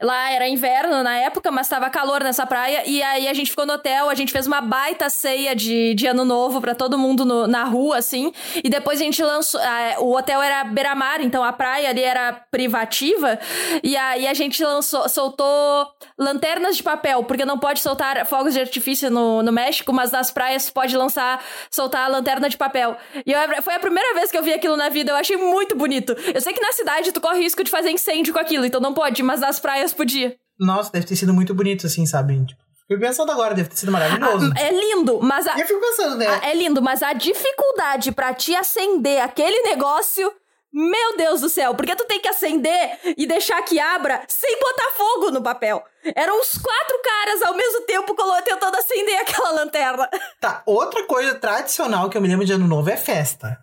Lá 0.02 0.32
era 0.32 0.50
inverno 0.50 1.04
na 1.04 1.16
época, 1.18 1.52
mas 1.52 1.70
tava 1.70 1.88
calor 1.92 2.24
nessa 2.24 2.48
praia. 2.48 2.82
E 2.88 3.02
aí 3.04 3.28
a 3.28 3.34
gente 3.34 3.52
ficou 3.52 3.68
no 3.68 3.74
hotel, 3.74 4.10
a 4.10 4.16
gente 4.16 4.32
fez 4.32 4.48
uma 4.48 4.60
baita 4.60 5.08
ceia 5.08 5.56
de, 5.56 5.94
de 5.94 6.08
ano 6.08 6.26
novo 6.26 6.60
para 6.60 6.74
todo 6.74 6.98
mundo 6.98 7.24
no, 7.24 7.46
na 7.46 7.64
rua, 7.64 7.98
assim. 7.98 8.34
E 8.64 8.70
depois 8.70 9.00
a 9.00 9.04
gente 9.04 9.22
lançou. 9.22 9.62
A, 9.62 10.02
o 10.02 10.18
hotel 10.18 10.42
era 10.42 10.64
beira-mar, 10.64 11.22
então 11.22 11.44
a 11.44 11.54
praia 11.54 11.90
ali 11.90 12.02
era 12.02 12.34
privativa. 12.50 13.40
E 13.84 13.96
aí 13.96 14.28
a 14.28 14.34
gente 14.34 14.64
lançou, 14.64 15.08
soltou 15.08 15.88
lanternas 16.18 16.76
de 16.76 16.87
papel, 16.88 17.22
porque 17.26 17.44
não 17.44 17.60
pode 17.60 17.82
soltar 17.82 18.26
fogos 18.26 18.54
de 18.54 18.62
artifício 18.62 19.12
no, 19.12 19.44
no 19.44 19.52
México, 19.52 19.92
mas 19.92 20.10
nas 20.10 20.32
praias 20.32 20.70
pode 20.70 20.96
lançar, 20.96 21.44
soltar 21.70 22.06
a 22.06 22.08
lanterna 22.08 22.48
de 22.48 22.56
papel. 22.56 22.96
E 23.26 23.34
eu, 23.34 23.62
foi 23.62 23.74
a 23.74 23.80
primeira 23.80 24.14
vez 24.14 24.32
que 24.32 24.38
eu 24.38 24.44
vi 24.44 24.54
aquilo 24.54 24.78
na 24.78 24.88
vida, 24.88 25.12
eu 25.12 25.16
achei 25.18 25.36
muito 25.36 25.76
bonito. 25.76 26.16
Eu 26.34 26.40
sei 26.40 26.54
que 26.54 26.62
na 26.62 26.72
cidade 26.72 27.12
tu 27.12 27.20
corre 27.20 27.40
risco 27.40 27.62
de 27.62 27.70
fazer 27.70 27.92
incêndio 27.92 28.34
com 28.34 28.40
aquilo, 28.40 28.66
então 28.66 28.80
não 28.80 28.94
pode, 28.94 29.22
mas 29.22 29.42
nas 29.42 29.60
praias 29.60 29.94
podia. 29.94 30.34
Nossa, 30.58 30.90
deve 30.90 31.06
ter 31.06 31.18
sido 31.18 31.34
muito 31.34 31.54
bonito, 31.54 31.86
assim, 31.86 32.06
sabe? 32.06 32.46
Tipo, 32.46 32.62
fico 32.88 33.02
pensando 33.02 33.34
agora, 33.34 33.54
deve 33.54 33.68
ter 33.68 33.76
sido 33.76 33.92
maravilhoso. 33.92 34.54
Ah, 34.56 34.62
é 34.62 34.72
lindo, 34.72 35.20
mas 35.22 35.46
a. 35.46 35.60
Eu 35.60 35.68
fico 35.68 35.82
pensando, 35.82 36.16
né? 36.16 36.26
A, 36.26 36.50
é 36.50 36.56
lindo, 36.56 36.82
mas 36.82 37.04
a 37.04 37.12
dificuldade 37.12 38.14
para 38.14 38.34
te 38.34 38.56
acender 38.56 39.22
aquele 39.22 39.62
negócio 39.64 40.32
Meu 40.72 41.18
Deus 41.18 41.42
do 41.42 41.50
céu, 41.50 41.74
porque 41.74 41.96
tu 41.96 42.06
tem 42.06 42.20
que 42.20 42.28
acender 42.28 43.00
e 43.18 43.26
deixar 43.26 43.62
que 43.64 43.80
abra 43.80 44.22
sem 44.28 44.60
botar 44.60 44.92
fogo 44.92 45.32
no 45.32 45.42
papel. 45.42 45.84
Eram 46.16 46.40
uns 46.40 46.58
quatro 46.58 47.00
caras 47.04 47.42
ao 47.42 47.56
mesmo 47.56 47.82
tempo 47.82 48.16
tentando 48.44 48.76
acender 48.76 49.18
aquela 49.18 49.52
lanterna. 49.52 50.10
Tá, 50.40 50.62
outra 50.66 51.04
coisa 51.06 51.34
tradicional 51.36 52.10
que 52.10 52.18
eu 52.18 52.22
me 52.22 52.28
lembro 52.28 52.46
de 52.46 52.54
ano 52.54 52.68
novo 52.68 52.90
é 52.90 52.98
festa. 52.98 53.58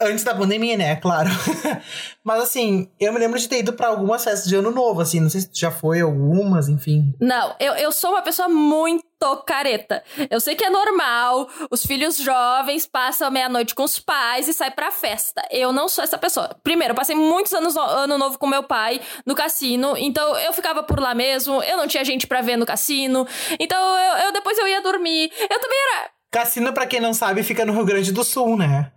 Antes 0.00 0.24
da 0.24 0.34
pandemia, 0.34 0.76
né? 0.76 0.96
Claro. 0.96 1.30
Mas 2.24 2.42
assim, 2.42 2.90
eu 2.98 3.12
me 3.12 3.20
lembro 3.20 3.38
de 3.38 3.48
ter 3.48 3.60
ido 3.60 3.72
para 3.72 3.86
algumas 3.86 4.24
festas 4.24 4.48
de 4.48 4.56
ano 4.56 4.72
novo, 4.72 5.00
assim. 5.00 5.20
Não 5.20 5.30
sei 5.30 5.42
se 5.42 5.50
tu 5.50 5.58
já 5.58 5.70
foi 5.70 6.00
algumas, 6.00 6.68
enfim. 6.68 7.14
Não, 7.20 7.54
eu, 7.60 7.74
eu 7.74 7.92
sou 7.92 8.10
uma 8.10 8.22
pessoa 8.22 8.48
muito 8.48 9.04
careta. 9.44 10.02
Eu 10.30 10.40
sei 10.40 10.54
que 10.54 10.64
é 10.64 10.70
normal, 10.70 11.48
os 11.70 11.84
filhos 11.84 12.16
jovens 12.16 12.86
passam 12.86 13.30
meia-noite 13.30 13.74
com 13.74 13.84
os 13.84 13.98
pais 13.98 14.48
e 14.48 14.52
saem 14.52 14.72
pra 14.72 14.90
festa. 14.90 15.42
Eu 15.50 15.72
não 15.72 15.88
sou 15.88 16.04
essa 16.04 16.18
pessoa. 16.18 16.56
Primeiro, 16.62 16.92
eu 16.92 16.96
passei 16.96 17.16
muitos 17.16 17.52
anos 17.52 17.76
ano 17.76 18.18
novo 18.18 18.38
com 18.38 18.46
meu 18.46 18.62
pai 18.62 19.00
no 19.24 19.34
cassino, 19.34 19.96
então 19.96 20.36
eu 20.38 20.52
ficava 20.52 20.82
por 20.82 21.00
lá 21.00 21.14
mesmo, 21.14 21.62
eu 21.62 21.76
não 21.76 21.86
tinha 21.86 22.04
gente 22.04 22.26
para 22.26 22.40
ver 22.40 22.56
no 22.56 22.66
cassino. 22.66 23.26
Então 23.58 23.78
eu, 23.98 24.26
eu 24.26 24.32
depois 24.32 24.58
eu 24.58 24.68
ia 24.68 24.80
dormir. 24.80 25.32
Eu 25.50 25.60
também 25.60 25.78
era 25.78 26.10
Cassino, 26.32 26.72
para 26.72 26.86
quem 26.86 26.98
não 26.98 27.12
sabe, 27.12 27.42
fica 27.42 27.62
no 27.62 27.74
Rio 27.74 27.84
Grande 27.84 28.10
do 28.10 28.24
Sul, 28.24 28.56
né? 28.56 28.90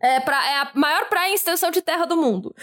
é, 0.00 0.18
pra, 0.20 0.42
é 0.50 0.56
a 0.62 0.70
maior 0.74 1.10
praia 1.10 1.30
em 1.30 1.34
extensão 1.34 1.70
de 1.70 1.82
terra 1.82 2.06
do 2.06 2.16
mundo. 2.16 2.54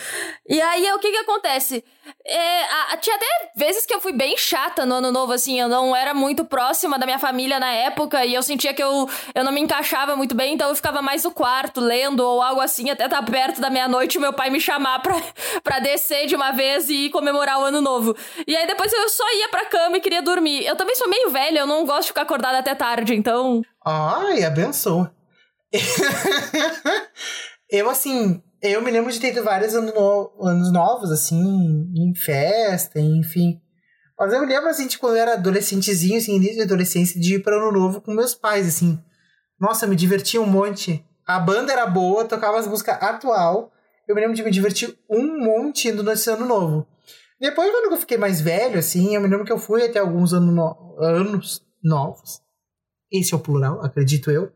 E 0.50 0.60
aí, 0.60 0.92
o 0.92 0.98
que 0.98 1.12
que 1.12 1.18
acontece? 1.18 1.84
É, 2.26 2.64
a, 2.64 2.98
tinha 2.98 3.16
até 3.16 3.52
vezes 3.56 3.86
que 3.86 3.94
eu 3.94 4.02
fui 4.02 4.12
bem 4.12 4.36
chata 4.36 4.88
no 4.88 4.96
ano 4.96 5.12
novo, 5.12 5.32
assim, 5.32 5.60
eu 5.60 5.70
não 5.70 5.96
era 5.96 6.16
muito 6.16 6.44
próxima 6.44 6.98
da 6.98 7.06
minha 7.06 7.20
família 7.20 7.60
na 7.60 7.72
época 7.72 8.26
e 8.26 8.34
eu 8.34 8.42
sentia 8.42 8.74
que 8.74 8.82
eu, 8.82 9.08
eu 9.36 9.44
não 9.44 9.52
me 9.52 9.62
encaixava 9.62 10.16
muito 10.16 10.34
bem, 10.34 10.56
então 10.56 10.70
eu 10.70 10.76
ficava 10.76 11.00
mais 11.04 11.24
no 11.24 11.32
quarto, 11.32 11.80
lendo 11.80 12.22
ou 12.22 12.42
algo 12.42 12.60
assim, 12.60 12.90
até 12.90 13.08
tá 13.08 13.22
perto 13.22 13.62
da 13.62 13.70
meia-noite 13.70 14.18
meu 14.18 14.34
pai 14.34 14.50
me 14.50 14.60
chamar 14.60 15.00
pra, 15.00 15.16
pra 15.64 15.78
descer 15.78 16.26
de 16.26 16.36
uma 16.36 16.52
vez 16.52 16.90
e 16.90 17.10
comemorar 17.12 17.60
o 17.60 17.66
ano 17.66 17.82
novo. 17.82 18.16
E 18.48 18.56
aí 18.56 18.66
depois 18.66 18.92
eu 18.92 19.08
só 19.10 19.24
ia 19.36 19.50
pra 19.50 19.66
cama 19.66 19.98
e 19.98 20.02
queria 20.02 20.24
dormir. 20.24 20.66
Eu 20.66 20.76
também 20.76 20.96
sou 20.96 21.08
meio 21.08 21.30
velha, 21.30 21.60
eu 21.60 21.68
não 21.68 21.86
gosto 21.86 22.02
de 22.02 22.08
ficar 22.08 22.24
acordada 22.24 22.58
até 22.58 22.74
tarde, 22.74 23.14
então. 23.14 23.62
Ai, 23.86 24.44
abençoa. 24.44 25.14
eu, 27.70 27.90
assim, 27.90 28.42
eu 28.62 28.82
me 28.82 28.92
lembro 28.92 29.12
de 29.12 29.20
ter 29.20 29.32
ido 29.32 29.44
vários 29.44 29.74
anos, 29.74 29.94
no... 29.94 30.32
anos 30.42 30.72
novos, 30.72 31.12
assim, 31.12 31.92
em 31.96 32.14
festa, 32.14 33.00
enfim. 33.00 33.60
Mas 34.20 34.32
eu 34.34 34.42
me 34.42 34.46
lembro, 34.46 34.70
assim, 34.70 34.86
de 34.86 35.00
quando 35.00 35.16
eu 35.16 35.22
era 35.22 35.34
adolescentezinho, 35.34 36.18
assim, 36.18 36.36
início 36.36 36.58
de 36.58 36.62
adolescência, 36.62 37.20
de 37.20 37.36
ir 37.36 37.44
para 37.44 37.56
ano 37.58 37.72
novo 37.72 38.02
com 38.02 38.14
meus 38.14 38.36
pais, 38.36 38.68
assim. 38.68 39.02
Nossa, 39.60 39.88
me 39.88 39.96
divertia 39.96 40.40
um 40.40 40.46
monte. 40.46 41.04
A 41.26 41.40
banda 41.40 41.74
era 41.74 41.88
boa, 41.88 42.26
tocava 42.26 42.60
as 42.60 42.68
músicas 42.68 43.02
atual. 43.02 43.72
Eu 44.08 44.14
me 44.14 44.22
lembro 44.22 44.36
de 44.36 44.44
me 44.44 44.52
divertir 44.52 44.96
um 45.10 45.40
monte 45.40 45.88
indo 45.88 46.04
nesse 46.04 46.30
ano 46.30 46.46
novo. 46.46 46.86
Depois, 47.40 47.72
quando 47.72 47.92
eu 47.92 47.98
fiquei 47.98 48.18
mais 48.18 48.42
velho, 48.42 48.78
assim, 48.78 49.16
eu 49.16 49.22
me 49.22 49.28
lembro 49.28 49.46
que 49.46 49.52
eu 49.52 49.58
fui 49.58 49.84
até 49.84 49.98
alguns 49.98 50.34
ano 50.34 50.52
no... 50.52 50.98
anos 51.00 51.66
novos. 51.84 52.42
Esse 53.12 53.34
é 53.34 53.38
o 53.38 53.40
plural, 53.40 53.84
acredito 53.84 54.32
eu 54.32 54.52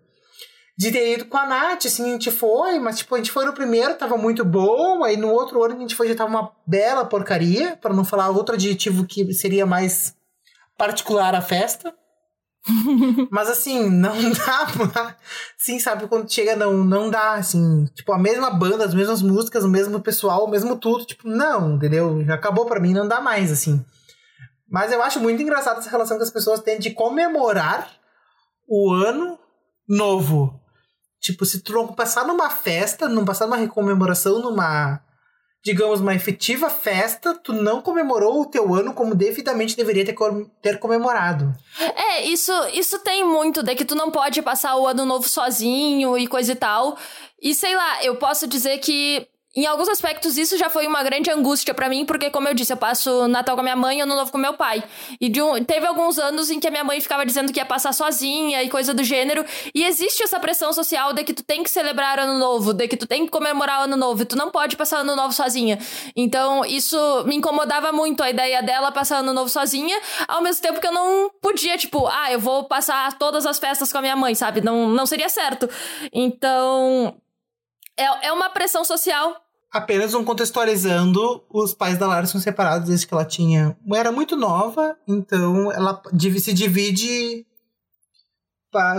de 0.78 0.92
ter 0.92 1.14
ido 1.14 1.26
com 1.26 1.38
a 1.38 1.46
Nath, 1.48 1.86
assim, 1.86 2.04
a 2.04 2.12
gente 2.14 2.30
foi, 2.30 2.80
mas 2.80 2.98
tipo, 2.98 3.16
a 3.16 3.18
gente 3.18 3.32
foi 3.32 3.46
no 3.46 3.54
primeiro, 3.54 3.96
tava 3.96 4.18
muito 4.18 4.44
bom, 4.44 5.04
aí 5.04 5.16
no 5.16 5.30
outro 5.30 5.64
ano 5.64 5.76
a 5.76 5.80
gente 5.80 5.96
foi 5.96 6.10
já 6.10 6.16
tava 6.16 6.30
uma 6.30 6.52
bela 6.68 7.06
porcaria, 7.06 7.78
para 7.78 7.94
não 7.94 8.04
falar 8.04 8.30
outro 8.30 8.56
adjetivo 8.56 9.06
que 9.06 9.34
seria 9.34 9.66
mais 9.66 10.16
particular 10.78 11.34
à 11.34 11.42
festa. 11.42 11.94
mas 13.30 13.48
assim, 13.48 13.90
não 13.90 14.16
dá, 14.92 15.16
sim, 15.56 15.80
sabe, 15.80 16.08
quando 16.08 16.32
chega 16.32 16.56
não, 16.56 16.84
não 16.84 17.10
dá, 17.10 17.36
assim, 17.36 17.86
tipo, 17.96 18.12
a 18.12 18.20
mesma 18.20 18.50
banda, 18.50 18.84
as 18.84 18.94
mesmas 18.94 19.22
músicas, 19.22 19.64
o 19.64 19.70
mesmo 19.70 20.02
pessoal, 20.02 20.44
o 20.44 20.50
mesmo 20.50 20.76
tudo, 20.76 21.06
tipo, 21.06 21.26
não, 21.28 21.76
entendeu? 21.76 22.22
Já 22.26 22.34
acabou 22.34 22.66
para 22.66 22.82
mim, 22.82 22.92
não 22.92 23.08
dá 23.08 23.22
mais, 23.22 23.50
assim. 23.50 23.86
Mas 24.70 24.92
eu 24.92 25.02
acho 25.02 25.22
muito 25.22 25.42
engraçado 25.42 25.78
essa 25.78 25.92
relação 25.92 26.18
que 26.18 26.24
as 26.24 26.32
pessoas 26.32 26.60
têm 26.60 26.80
de 26.80 26.90
comemorar 26.90 27.88
o 28.68 28.92
ano 28.92 29.38
novo. 29.88 30.60
Tipo, 31.22 31.46
se 31.46 31.62
tu 31.62 31.74
não 31.74 31.88
passar 31.88 32.26
numa 32.26 32.50
festa, 32.50 33.10
não 33.10 33.26
passar 33.26 33.48
numa 33.48 33.68
comemoração, 33.68 34.40
numa, 34.40 35.02
digamos, 35.64 36.00
uma 36.00 36.14
efetiva 36.14 36.70
festa, 36.70 37.34
tu 37.34 37.52
não 37.52 37.82
comemorou 37.82 38.42
o 38.42 38.46
teu 38.46 38.76
ano 38.76 38.94
como 38.94 39.16
devidamente 39.16 39.76
deveria 39.76 40.06
ter, 40.06 40.16
ter 40.62 40.80
comemorado. 40.80 41.52
É, 41.80 42.24
isso, 42.26 42.52
isso 42.74 43.00
tem 43.00 43.26
muito, 43.26 43.64
de 43.64 43.76
que 43.76 43.86
tu 43.86 43.96
não 43.96 44.12
pode 44.12 44.42
passar 44.44 44.76
o 44.78 44.86
ano 44.86 45.06
novo 45.06 45.28
sozinho 45.28 46.16
e 46.18 46.28
coisa 46.28 46.52
e 46.52 46.56
tal. 46.56 46.96
E 47.42 47.56
sei 47.56 47.76
lá, 47.76 48.04
eu 48.04 48.18
posso 48.18 48.48
dizer 48.48 48.78
que 48.78 49.28
em 49.56 49.66
alguns 49.66 49.88
aspectos, 49.88 50.38
isso 50.38 50.58
já 50.58 50.70
foi 50.70 50.86
uma 50.86 51.02
grande 51.02 51.32
angústia 51.32 51.74
para 51.74 51.88
mim, 51.88 52.06
porque, 52.06 52.30
como 52.30 52.46
eu 52.46 52.54
disse, 52.54 52.74
eu 52.74 52.78
passo 52.78 53.26
Natal 53.30 53.56
com 53.56 53.62
a 53.62 53.64
minha 53.64 53.76
mãe 53.76 54.00
e 54.00 54.02
Ano 54.02 54.14
Novo 54.14 54.30
com 54.30 54.38
meu 54.38 54.54
pai. 54.54 54.84
E 55.22 55.32
um, 55.42 55.64
teve 55.64 55.86
alguns 55.86 56.20
anos 56.20 56.52
em 56.52 56.60
que 56.60 56.68
a 56.68 56.72
minha 56.72 56.84
mãe 56.84 57.00
ficava 57.00 57.26
dizendo 57.26 57.54
que 57.54 57.60
ia 57.60 57.66
passar 57.66 57.94
sozinha 57.94 58.62
e 58.64 58.70
coisa 58.70 58.94
do 58.94 59.02
gênero. 59.02 59.46
E 59.74 59.86
existe 59.86 60.22
essa 60.24 60.42
pressão 60.42 60.74
social 60.74 61.14
de 61.14 61.24
que 61.24 61.34
tu 61.34 61.42
tem 61.42 61.64
que 61.64 61.70
celebrar 61.70 62.20
Ano 62.20 62.38
Novo, 62.38 62.74
de 62.74 62.86
que 62.90 62.98
tu 62.98 63.08
tem 63.08 63.24
que 63.24 63.32
comemorar 63.32 63.84
Ano 63.84 63.96
Novo, 63.96 64.24
e 64.24 64.26
tu 64.26 64.36
não 64.36 64.52
pode 64.52 64.76
passar 64.76 65.00
Ano 65.00 65.16
Novo 65.16 65.32
sozinha. 65.32 65.80
Então, 66.18 66.66
isso 66.66 67.24
me 67.26 67.38
incomodava 67.38 67.94
muito, 67.94 68.22
a 68.22 68.30
ideia 68.30 68.62
dela 68.62 68.92
passar 68.92 69.20
Ano 69.20 69.32
Novo 69.32 69.50
sozinha, 69.50 69.98
ao 70.28 70.42
mesmo 70.42 70.62
tempo 70.62 70.82
que 70.82 70.88
eu 70.88 70.94
não 70.94 71.32
podia, 71.42 71.78
tipo, 71.78 72.06
ah, 72.08 72.30
eu 72.30 72.42
vou 72.42 72.66
passar 72.66 73.18
todas 73.18 73.46
as 73.46 73.58
festas 73.58 73.90
com 73.90 74.00
a 74.00 74.02
minha 74.02 74.18
mãe, 74.18 74.36
sabe? 74.36 74.60
Não, 74.60 74.90
não 74.90 75.06
seria 75.06 75.30
certo. 75.30 75.70
Então. 76.12 77.16
É, 77.98 78.28
é 78.28 78.32
uma 78.34 78.50
pressão 78.50 78.84
social 78.84 79.45
Apenas 79.76 80.14
um 80.14 80.24
contextualizando, 80.24 81.44
os 81.50 81.74
pais 81.74 81.98
da 81.98 82.08
Lara 82.08 82.26
são 82.26 82.40
separados 82.40 82.88
desde 82.88 83.06
que 83.06 83.14
ela 83.14 83.26
tinha. 83.26 83.76
Era 83.94 84.10
muito 84.10 84.38
nova, 84.38 84.96
então 85.06 85.70
ela 85.70 86.02
se 86.40 86.54
divide 86.54 87.46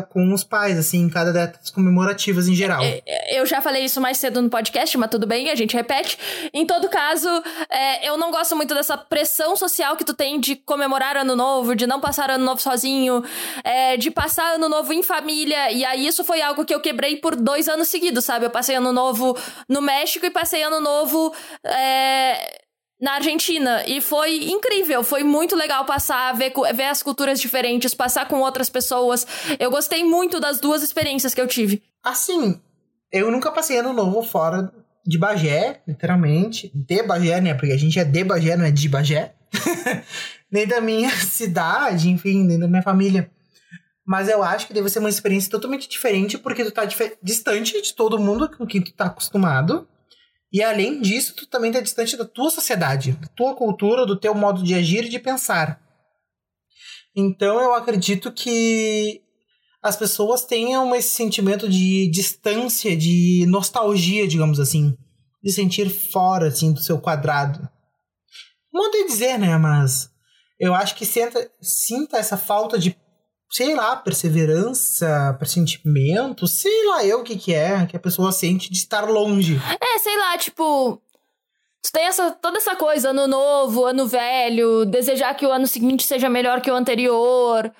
com 0.03 0.33
os 0.33 0.43
pais, 0.43 0.79
assim, 0.79 1.01
em 1.01 1.09
cada 1.09 1.33
datas 1.33 1.71
comemorativas 1.71 2.49
em 2.49 2.55
geral. 2.55 2.83
É, 2.83 3.03
é, 3.07 3.41
eu 3.41 3.47
já 3.47 3.61
falei 3.61 3.85
isso 3.85 4.01
mais 4.01 4.19
cedo 4.19 4.41
no 4.41 4.49
podcast, 4.49 4.97
mas 4.97 5.11
tudo 5.11 5.27
bem, 5.27 5.51
a 5.51 5.55
gente 5.55 5.77
repete. 5.77 6.19
Em 6.53 6.67
todo 6.67 6.89
caso, 6.89 7.29
é, 7.71 8.09
eu 8.09 8.17
não 8.17 8.31
gosto 8.31 8.57
muito 8.57 8.75
dessa 8.75 8.97
pressão 8.97 9.57
social 9.57 9.97
que 9.97 10.05
tu 10.05 10.15
tem 10.15 10.41
de 10.41 10.57
comemorar 10.57 11.17
ano 11.17 11.37
novo, 11.37 11.75
de 11.75 11.87
não 11.87 12.01
passar 12.01 12.31
ano 12.31 12.45
novo 12.45 12.61
sozinho, 12.61 13.23
é, 13.63 13.97
de 13.97 14.11
passar 14.11 14.55
ano 14.55 14.69
novo 14.69 14.93
em 14.93 15.03
família. 15.03 15.71
E 15.71 15.85
aí 15.85 16.07
isso 16.07 16.25
foi 16.25 16.41
algo 16.41 16.65
que 16.65 16.75
eu 16.75 16.81
quebrei 16.81 17.17
por 17.17 17.37
dois 17.37 17.69
anos 17.69 17.89
seguidos, 17.89 18.25
sabe? 18.25 18.47
Eu 18.47 18.51
passei 18.51 18.77
ano 18.77 18.93
novo 18.93 19.37
no 19.69 19.83
México 19.83 20.27
e 20.27 20.31
passei 20.31 20.63
ano 20.63 20.81
novo. 20.81 21.33
É 21.65 22.66
na 23.01 23.15
Argentina. 23.15 23.85
E 23.87 24.01
foi 24.01 24.45
incrível, 24.45 25.05
foi 25.05 25.23
muito 25.23 25.55
legal 25.55 25.85
passar, 25.85 26.35
ver, 26.35 26.53
ver 26.75 26.85
as 26.85 27.03
culturas 27.03 27.41
diferentes, 27.41 27.95
passar 27.95 28.27
com 28.29 28.41
outras 28.41 28.71
pessoas. 28.71 29.27
Eu 29.59 29.71
gostei 29.71 30.05
muito 30.05 30.41
das 30.41 30.61
duas 30.61 30.83
experiências 30.83 31.35
que 31.35 31.41
eu 31.41 31.47
tive. 31.47 31.83
Assim, 32.03 32.61
eu 33.13 33.31
nunca 33.31 33.51
passei 33.51 33.79
ano 33.79 33.93
novo 33.93 34.23
fora 34.23 34.73
de 35.07 35.19
Bagé, 35.19 35.81
literalmente. 35.87 36.71
De 36.75 37.03
Bagé, 37.03 37.41
né? 37.41 37.55
Porque 37.55 37.73
a 37.73 37.79
gente 37.79 37.99
é 37.99 38.05
de 38.05 38.25
Bagé, 38.25 38.57
não 38.57 38.65
é 38.65 38.71
de 38.71 38.89
Bagé. 38.89 39.35
nem 40.51 40.67
da 40.67 40.81
minha 40.81 41.11
cidade, 41.25 42.11
enfim, 42.11 42.45
nem 42.45 42.59
da 42.59 42.67
minha 42.67 42.83
família. 42.83 43.31
Mas 44.05 44.29
eu 44.29 44.43
acho 44.43 44.69
que 44.69 44.75
deve 44.75 44.89
ser 44.89 45.01
uma 45.01 45.09
experiência 45.09 45.51
totalmente 45.51 45.89
diferente, 45.89 46.39
porque 46.39 46.65
tu 46.65 46.71
tá 46.71 46.83
distante 47.21 47.83
de 47.83 47.93
todo 47.93 48.19
mundo 48.19 48.49
com 48.57 48.65
quem 48.65 48.81
tu 48.81 48.93
tá 48.93 49.07
acostumado. 49.07 49.87
E 50.53 50.63
além 50.63 51.01
disso, 51.01 51.35
tu 51.35 51.47
também 51.47 51.71
está 51.71 51.81
distante 51.81 52.17
da 52.17 52.25
tua 52.25 52.51
sociedade, 52.51 53.13
da 53.13 53.29
tua 53.29 53.55
cultura, 53.55 54.07
do 54.07 54.19
teu 54.19 54.35
modo 54.35 54.63
de 54.63 54.75
agir 54.75 55.05
e 55.05 55.09
de 55.09 55.19
pensar. 55.19 55.81
Então 57.15 57.61
eu 57.61 57.75
acredito 57.75 58.33
que 58.33 59.23
as 59.83 59.97
pessoas 59.97 60.45
tenham 60.45 60.95
esse 60.95 61.11
sentimento 61.11 61.69
de 61.69 62.11
distância, 62.11 62.97
de 62.97 63.45
nostalgia, 63.49 64.27
digamos 64.27 64.61
assim, 64.61 64.97
de 65.43 65.53
sentir 65.53 65.89
fora 65.89 66.49
assim 66.49 66.73
do 66.73 66.81
seu 66.81 67.01
quadrado. 67.01 67.69
Não 68.73 68.91
de 68.91 69.07
dizer, 69.07 69.39
né, 69.39 69.57
mas 69.57 70.11
eu 70.59 70.75
acho 70.75 70.95
que 70.95 71.07
sinta, 71.07 71.51
sinta 71.61 72.19
essa 72.19 72.37
falta 72.37 72.79
de 72.79 72.97
sei 73.51 73.75
lá, 73.75 73.97
perseverança, 73.97 75.35
pressentimento, 75.39 76.47
sei 76.47 76.87
lá 76.87 77.05
eu 77.05 77.21
o 77.21 77.25
que 77.25 77.37
que 77.37 77.55
é, 77.55 77.87
que 77.87 77.97
a 77.97 78.01
pessoa 78.01 78.33
sente 78.33 78.71
de 78.71 78.79
estar 78.79 79.09
longe. 79.09 79.61
É, 79.81 79.99
sei 79.99 80.17
lá, 80.17 80.37
tipo, 80.37 81.01
tu 81.83 81.93
tem 81.93 82.05
essa, 82.05 82.33
toda 82.33 82.59
essa 82.59 82.75
coisa, 82.77 83.11
ano 83.11 83.27
novo, 83.27 83.87
ano 83.87 84.07
velho, 84.07 84.85
desejar 84.85 85.35
que 85.35 85.47
o 85.47 85.53
ano 85.53 85.67
seguinte 85.67 86.07
seja 86.07 86.29
melhor 86.29 86.61
que 86.61 86.71
o 86.71 86.75
anterior. 86.75 87.73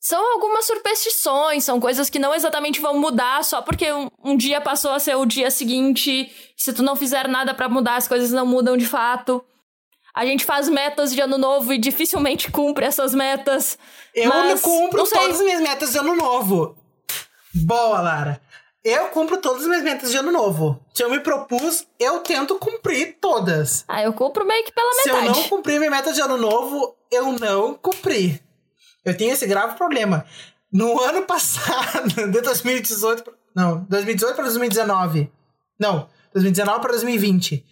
São 0.00 0.32
algumas 0.32 0.64
superstições, 0.64 1.64
são 1.64 1.80
coisas 1.80 2.08
que 2.08 2.20
não 2.20 2.32
exatamente 2.32 2.80
vão 2.80 2.96
mudar 2.98 3.42
só 3.42 3.60
porque 3.60 3.92
um, 3.92 4.08
um 4.24 4.36
dia 4.36 4.60
passou 4.60 4.92
a 4.92 5.00
ser 5.00 5.16
o 5.16 5.26
dia 5.26 5.50
seguinte. 5.50 6.32
Se 6.56 6.72
tu 6.72 6.84
não 6.84 6.94
fizer 6.94 7.26
nada 7.26 7.52
para 7.52 7.68
mudar, 7.68 7.96
as 7.96 8.06
coisas 8.06 8.30
não 8.30 8.46
mudam 8.46 8.76
de 8.76 8.86
fato. 8.86 9.44
A 10.18 10.26
gente 10.26 10.44
faz 10.44 10.68
metas 10.68 11.14
de 11.14 11.20
ano 11.20 11.38
novo 11.38 11.72
e 11.72 11.78
dificilmente 11.78 12.50
cumpre 12.50 12.84
essas 12.84 13.14
metas. 13.14 13.78
Eu 14.12 14.28
mas, 14.28 14.60
cumpro 14.60 15.04
todas 15.08 15.36
as 15.36 15.40
minhas 15.42 15.60
metas 15.60 15.92
de 15.92 15.98
ano 15.98 16.16
novo. 16.16 16.76
Boa, 17.54 18.00
Lara. 18.00 18.40
Eu 18.82 19.10
cumpro 19.10 19.36
todas 19.36 19.62
as 19.62 19.68
minhas 19.68 19.84
metas 19.84 20.10
de 20.10 20.16
ano 20.16 20.32
novo. 20.32 20.84
Se 20.92 21.04
eu 21.04 21.08
me 21.10 21.20
propus, 21.20 21.86
eu 22.00 22.18
tento 22.18 22.56
cumprir 22.58 23.16
todas. 23.20 23.84
Ah, 23.86 24.02
eu 24.02 24.12
cumpro 24.12 24.44
meio 24.44 24.64
que 24.64 24.72
pela 24.72 24.92
Se 24.94 25.08
metade. 25.08 25.26
eu 25.28 25.32
não 25.34 25.48
cumprir 25.48 25.78
minha 25.78 25.90
meta 25.92 26.12
de 26.12 26.20
ano 26.20 26.36
novo, 26.36 26.96
eu 27.12 27.30
não 27.38 27.74
cumpri. 27.74 28.42
Eu 29.04 29.16
tenho 29.16 29.32
esse 29.32 29.46
grave 29.46 29.76
problema. 29.76 30.26
No 30.72 31.00
ano 31.00 31.22
passado, 31.22 32.08
de 32.28 32.40
2018. 32.40 33.22
pra- 33.22 33.34
Não, 33.54 33.84
2018 33.88 34.34
para 34.34 34.44
2019. 34.46 35.30
Não, 35.78 36.08
2019 36.34 36.80
para 36.80 36.90
2020. 36.90 37.64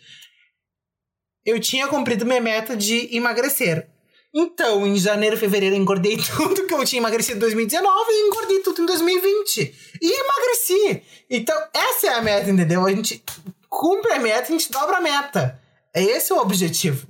Eu 1.46 1.58
tinha 1.60 1.86
cumprido 1.86 2.26
minha 2.26 2.40
meta 2.40 2.76
de 2.76 3.08
emagrecer. 3.16 3.86
Então, 4.34 4.86
em 4.86 4.96
janeiro, 4.96 5.36
fevereiro, 5.38 5.76
eu 5.76 5.80
engordei 5.80 6.16
tudo 6.36 6.66
que 6.66 6.74
eu 6.74 6.84
tinha 6.84 7.00
emagrecido 7.00 7.36
em 7.38 7.40
2019 7.40 8.10
e 8.10 8.26
engordei 8.26 8.58
tudo 8.60 8.82
em 8.82 8.86
2020. 8.86 9.74
E 10.02 10.20
emagreci. 10.20 11.02
Então, 11.30 11.56
essa 11.72 12.08
é 12.08 12.14
a 12.14 12.20
meta, 12.20 12.50
entendeu? 12.50 12.84
A 12.84 12.90
gente 12.90 13.22
cumpre 13.68 14.12
a 14.12 14.18
meta, 14.18 14.42
a 14.42 14.52
gente 14.52 14.70
dobra 14.70 14.98
a 14.98 15.00
meta. 15.00 15.58
É 15.94 16.02
esse 16.02 16.32
o 16.32 16.38
objetivo. 16.38 17.06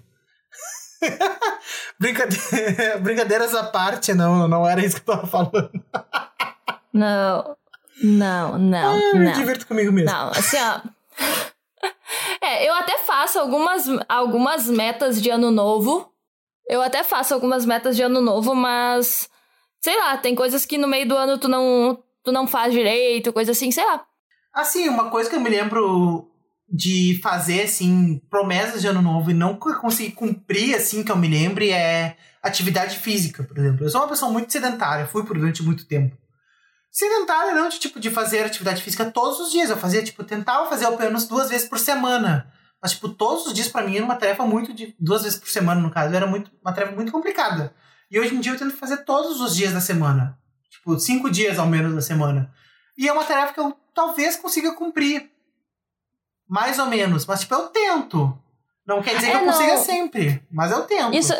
Brincade- 1.98 2.38
Brincadeiras 3.00 3.54
à 3.54 3.64
parte, 3.64 4.14
não, 4.14 4.46
não 4.46 4.66
era 4.68 4.84
isso 4.84 5.00
que 5.02 5.10
eu 5.10 5.14
tava 5.16 5.26
falando. 5.26 5.70
Não, 6.92 7.56
não, 8.02 8.58
não, 8.58 8.94
Ah, 8.94 8.98
eu 9.14 9.18
me 9.18 9.26
não. 9.26 9.32
divirto 9.32 9.66
comigo 9.66 9.90
mesmo. 9.92 10.10
Não, 10.10 10.28
assim, 10.30 10.56
ó. 10.58 10.80
É, 12.40 12.68
eu 12.68 12.74
até 12.74 12.98
faço 12.98 13.38
algumas, 13.38 13.84
algumas 14.08 14.68
metas 14.68 15.20
de 15.20 15.30
ano 15.30 15.50
novo. 15.50 16.12
Eu 16.68 16.82
até 16.82 17.02
faço 17.02 17.32
algumas 17.34 17.64
metas 17.64 17.96
de 17.96 18.02
ano 18.02 18.20
novo, 18.20 18.54
mas. 18.54 19.28
Sei 19.80 19.96
lá, 19.98 20.16
tem 20.16 20.34
coisas 20.34 20.66
que 20.66 20.78
no 20.78 20.88
meio 20.88 21.06
do 21.08 21.16
ano 21.16 21.38
tu 21.38 21.48
não, 21.48 22.02
tu 22.24 22.32
não 22.32 22.46
faz 22.46 22.72
direito, 22.72 23.32
coisa 23.32 23.52
assim, 23.52 23.70
sei 23.70 23.84
lá. 23.84 24.04
Assim, 24.52 24.88
uma 24.88 25.10
coisa 25.10 25.28
que 25.30 25.36
eu 25.36 25.40
me 25.40 25.50
lembro 25.50 26.28
de 26.68 27.20
fazer, 27.22 27.62
assim, 27.62 28.20
promessas 28.28 28.80
de 28.80 28.88
ano 28.88 29.00
novo 29.00 29.30
e 29.30 29.34
não 29.34 29.54
co- 29.56 29.78
conseguir 29.78 30.12
cumprir, 30.12 30.74
assim, 30.74 31.04
que 31.04 31.12
eu 31.12 31.16
me 31.16 31.28
lembre, 31.28 31.70
é 31.70 32.16
atividade 32.42 32.98
física, 32.98 33.44
por 33.44 33.56
exemplo. 33.58 33.84
Eu 33.84 33.90
sou 33.90 34.00
uma 34.00 34.08
pessoa 34.08 34.32
muito 34.32 34.50
sedentária, 34.50 35.06
fui 35.06 35.24
por 35.24 35.38
durante 35.38 35.62
muito 35.62 35.86
tempo. 35.86 36.16
Sedentária 36.96 37.52
não 37.52 37.68
de, 37.68 37.78
tipo, 37.78 38.00
de 38.00 38.10
fazer 38.10 38.42
atividade 38.42 38.82
física 38.82 39.04
todos 39.10 39.38
os 39.38 39.52
dias. 39.52 39.68
Eu 39.68 39.76
fazia, 39.76 40.02
tipo, 40.02 40.24
tentava 40.24 40.66
fazer 40.66 40.86
ao 40.86 40.96
menos 40.96 41.26
duas 41.28 41.50
vezes 41.50 41.68
por 41.68 41.78
semana. 41.78 42.50
Mas, 42.80 42.92
tipo, 42.92 43.10
todos 43.10 43.46
os 43.46 43.52
dias 43.52 43.68
pra 43.68 43.82
mim 43.82 43.96
era 43.96 44.04
uma 44.04 44.16
tarefa 44.16 44.46
muito 44.46 44.72
de... 44.72 44.96
Duas 44.98 45.22
vezes 45.22 45.38
por 45.38 45.50
semana, 45.50 45.78
no 45.78 45.90
caso, 45.90 46.14
era 46.14 46.26
muito, 46.26 46.50
uma 46.62 46.72
tarefa 46.72 46.94
muito 46.94 47.12
complicada. 47.12 47.74
E 48.10 48.18
hoje 48.18 48.34
em 48.34 48.40
dia 48.40 48.52
eu 48.52 48.58
tento 48.58 48.74
fazer 48.78 49.04
todos 49.04 49.42
os 49.42 49.54
dias 49.54 49.74
da 49.74 49.80
semana. 49.80 50.38
Tipo, 50.70 50.98
cinco 50.98 51.28
dias 51.30 51.58
ao 51.58 51.66
menos 51.66 51.94
da 51.94 52.00
semana. 52.00 52.50
E 52.96 53.06
é 53.06 53.12
uma 53.12 53.24
tarefa 53.24 53.52
que 53.52 53.60
eu 53.60 53.76
talvez 53.94 54.36
consiga 54.36 54.72
cumprir. 54.74 55.30
Mais 56.48 56.78
ou 56.78 56.86
menos. 56.86 57.26
Mas, 57.26 57.40
tipo, 57.40 57.54
eu 57.56 57.66
tento. 57.68 58.38
Não 58.86 59.02
quer 59.02 59.16
dizer 59.16 59.26
É, 59.26 59.30
que 59.32 59.36
eu 59.36 59.46
não. 59.46 59.52
consiga 59.52 59.76
sempre. 59.78 60.42
Mas 60.50 60.70
eu 60.70 60.80
tento. 60.84 61.14
Isso, 61.14 61.34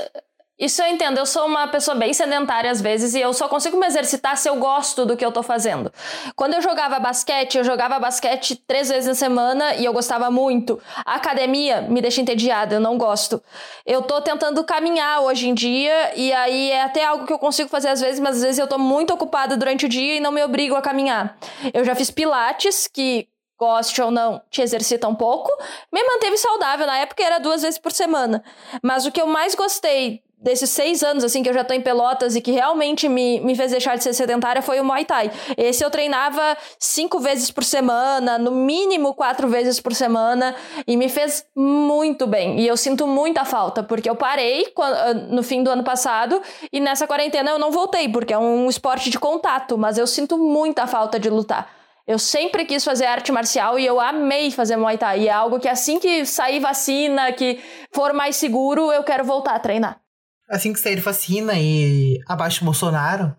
isso 0.59 0.81
eu 0.81 0.87
entendo. 0.87 1.19
Eu 1.19 1.27
sou 1.27 1.47
uma 1.47 1.69
pessoa 1.69 1.95
bem 1.95 2.15
sedentária 2.15 2.71
às 2.71 2.81
vezes 2.81 3.15
e 3.15 3.21
eu 3.21 3.33
só 3.35 3.47
consigo 3.47 3.77
me 3.77 3.87
exercitar 3.87 4.37
se 4.39 4.49
eu 4.49 4.57
gosto 4.57 5.05
do 5.05 5.17
que 5.17 5.25
eu 5.25 5.31
tô 5.31 5.43
fazendo. 5.43 5.93
Quando 6.35 6.55
eu 6.55 6.63
jogava 6.63 6.99
basquete, 6.99 7.59
eu 7.59 7.65
jogava 7.65 7.99
basquete 7.99 8.57
três 8.67 8.89
vezes 8.89 9.07
na 9.07 9.15
semana 9.15 9.75
e 9.75 9.85
eu 9.85 9.93
gostava 9.93 10.31
muito. 10.31 10.81
A 11.05 11.17
academia 11.17 11.83
me 11.83 12.01
deixa 12.01 12.23
entediada, 12.23 12.77
eu 12.77 12.81
não 12.81 12.97
gosto. 12.97 13.43
Eu 13.85 14.03
tô 14.03 14.21
tentando 14.23 14.65
caminhar 14.65 15.21
hoje 15.21 15.49
em 15.49 15.55
dia 15.55 16.15
e 16.17 16.33
aí 16.33 16.71
é 16.71 16.83
até 16.83 17.05
algo 17.05 17.27
que 17.27 17.33
eu 17.33 17.39
consigo 17.39 17.69
fazer 17.69 17.89
às 17.89 18.01
vezes, 18.01 18.19
mas 18.19 18.37
às 18.37 18.43
vezes 18.43 18.59
eu 18.59 18.67
tô 18.67 18.79
muito 18.79 19.13
ocupada 19.13 19.57
durante 19.57 19.85
o 19.85 19.89
dia 19.89 20.17
e 20.17 20.21
não 20.21 20.33
me 20.33 20.43
obrigo 20.43 20.75
a 20.75 20.81
caminhar. 20.81 21.37
Eu 21.75 21.85
já 21.85 21.95
fiz 21.95 22.11
pilates, 22.11 22.87
que 22.87 23.29
goste 23.59 24.01
ou 24.03 24.11
não, 24.11 24.41
te 24.51 24.63
exercita 24.63 25.09
um 25.09 25.15
pouco. 25.15 25.51
Me 25.93 26.03
manteve 26.03 26.37
saudável. 26.37 26.87
Na 26.87 26.99
época 26.99 27.23
era 27.23 27.39
duas 27.39 27.63
vezes 27.63 27.79
por 27.79 27.93
semana. 27.93 28.43
Mas 28.83 29.07
o 29.07 29.13
que 29.13 29.21
eu 29.21 29.27
mais 29.27 29.55
gostei 29.55 30.23
desses 30.47 30.71
seis 30.71 31.03
anos, 31.03 31.25
assim, 31.25 31.43
que 31.43 31.49
eu 31.49 31.53
já 31.53 31.65
tô 31.65 31.75
em 31.75 31.81
Pelotas 31.81 32.37
e 32.37 32.41
que 32.41 32.53
realmente 32.53 33.09
me, 33.09 33.41
me 33.41 33.57
fez 33.57 33.73
deixar 33.73 33.97
de 33.97 34.05
ser 34.05 34.15
sedentária 34.15 34.63
foi 34.63 34.79
o 34.79 34.85
Muay 34.85 35.05
Thai. 35.05 35.29
Esse 35.57 35.85
eu 35.85 35.91
treinava 35.91 36.57
cinco 36.79 37.19
vezes 37.19 37.51
por 37.51 37.65
semana, 37.65 38.39
no 38.39 38.53
mínimo 38.53 39.13
quatro 39.13 39.49
vezes 39.49 39.81
por 39.81 39.93
semana, 39.93 40.55
e 40.87 40.97
me 40.97 41.09
fez 41.09 41.45
muito 41.57 42.29
bem. 42.29 42.61
E 42.61 42.67
eu 42.67 42.77
sinto 42.77 43.09
muita 43.09 43.45
falta, 43.45 43.83
porque 43.83 44.09
eu 44.09 44.15
parei 44.15 44.73
ah, 44.79 45.15
no 45.15 45.43
fim 45.43 45.65
do 45.65 45.71
ano 45.71 45.83
passado 45.83 46.41
e 46.73 46.79
nessa 46.79 47.09
quarentena 47.09 47.51
eu 47.51 47.59
não 47.59 47.73
voltei, 47.73 48.09
porque 48.09 48.33
é 48.33 48.39
um 48.39 48.69
esporte 48.69 49.11
de 49.11 49.19
contato, 49.19 49.77
mas 49.77 49.99
eu 49.99 50.07
sinto 50.07 50.39
muita 50.39 50.87
falta 50.87 51.19
de 51.19 51.29
lutar. 51.29 51.69
Eu 52.07 52.21
sempre 52.21 52.65
quis 52.65 52.85
fazer 52.85 53.07
arte 53.07 53.33
marcial 53.33 53.81
e 53.81 53.85
eu 53.85 53.99
amei 53.99 54.53
fazer 54.53 54.77
Muay 54.77 54.97
Thai. 54.97 55.23
E 55.23 55.29
é 55.29 55.33
algo 55.33 55.59
que 55.59 55.67
assim 55.67 55.99
que 55.99 56.25
sair 56.25 56.61
vacina, 56.61 57.33
que 57.33 57.59
for 57.91 58.13
mais 58.13 58.37
seguro, 58.37 58.93
eu 58.93 59.03
quero 59.03 59.25
voltar 59.25 59.57
a 59.57 59.59
treinar. 59.59 60.06
Assim 60.49 60.73
que 60.73 60.81
sair 60.81 61.01
vacina 61.01 61.55
e 61.57 62.19
abaixo 62.29 62.65
Bolsonaro, 62.65 63.35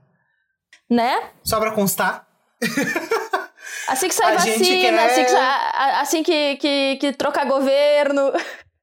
Né? 0.90 1.30
só 1.44 1.60
pra 1.60 1.72
constar. 1.72 2.28
Assim 3.88 4.10
que 4.10 4.16
sair 4.16 4.34
vacina, 4.36 4.58
quer- 4.58 5.00
assim, 5.00 5.24
que, 5.24 5.36
assim 6.02 6.24
que, 6.24 6.56
que, 6.58 6.96
que 6.98 7.14
trocar 7.14 7.46
governo. 7.46 8.34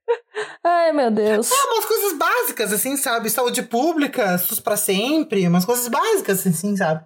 Ai, 0.64 0.92
meu 0.92 1.10
Deus. 1.10 1.50
É, 1.50 1.64
umas 1.72 1.84
coisas 1.84 2.18
básicas, 2.18 2.72
assim, 2.72 2.96
sabe? 2.96 3.28
Saúde 3.28 3.62
pública, 3.62 4.38
SUS 4.38 4.60
pra 4.60 4.76
sempre, 4.76 5.46
umas 5.46 5.64
coisas 5.66 5.88
básicas, 5.88 6.46
assim, 6.46 6.74
sabe? 6.76 7.04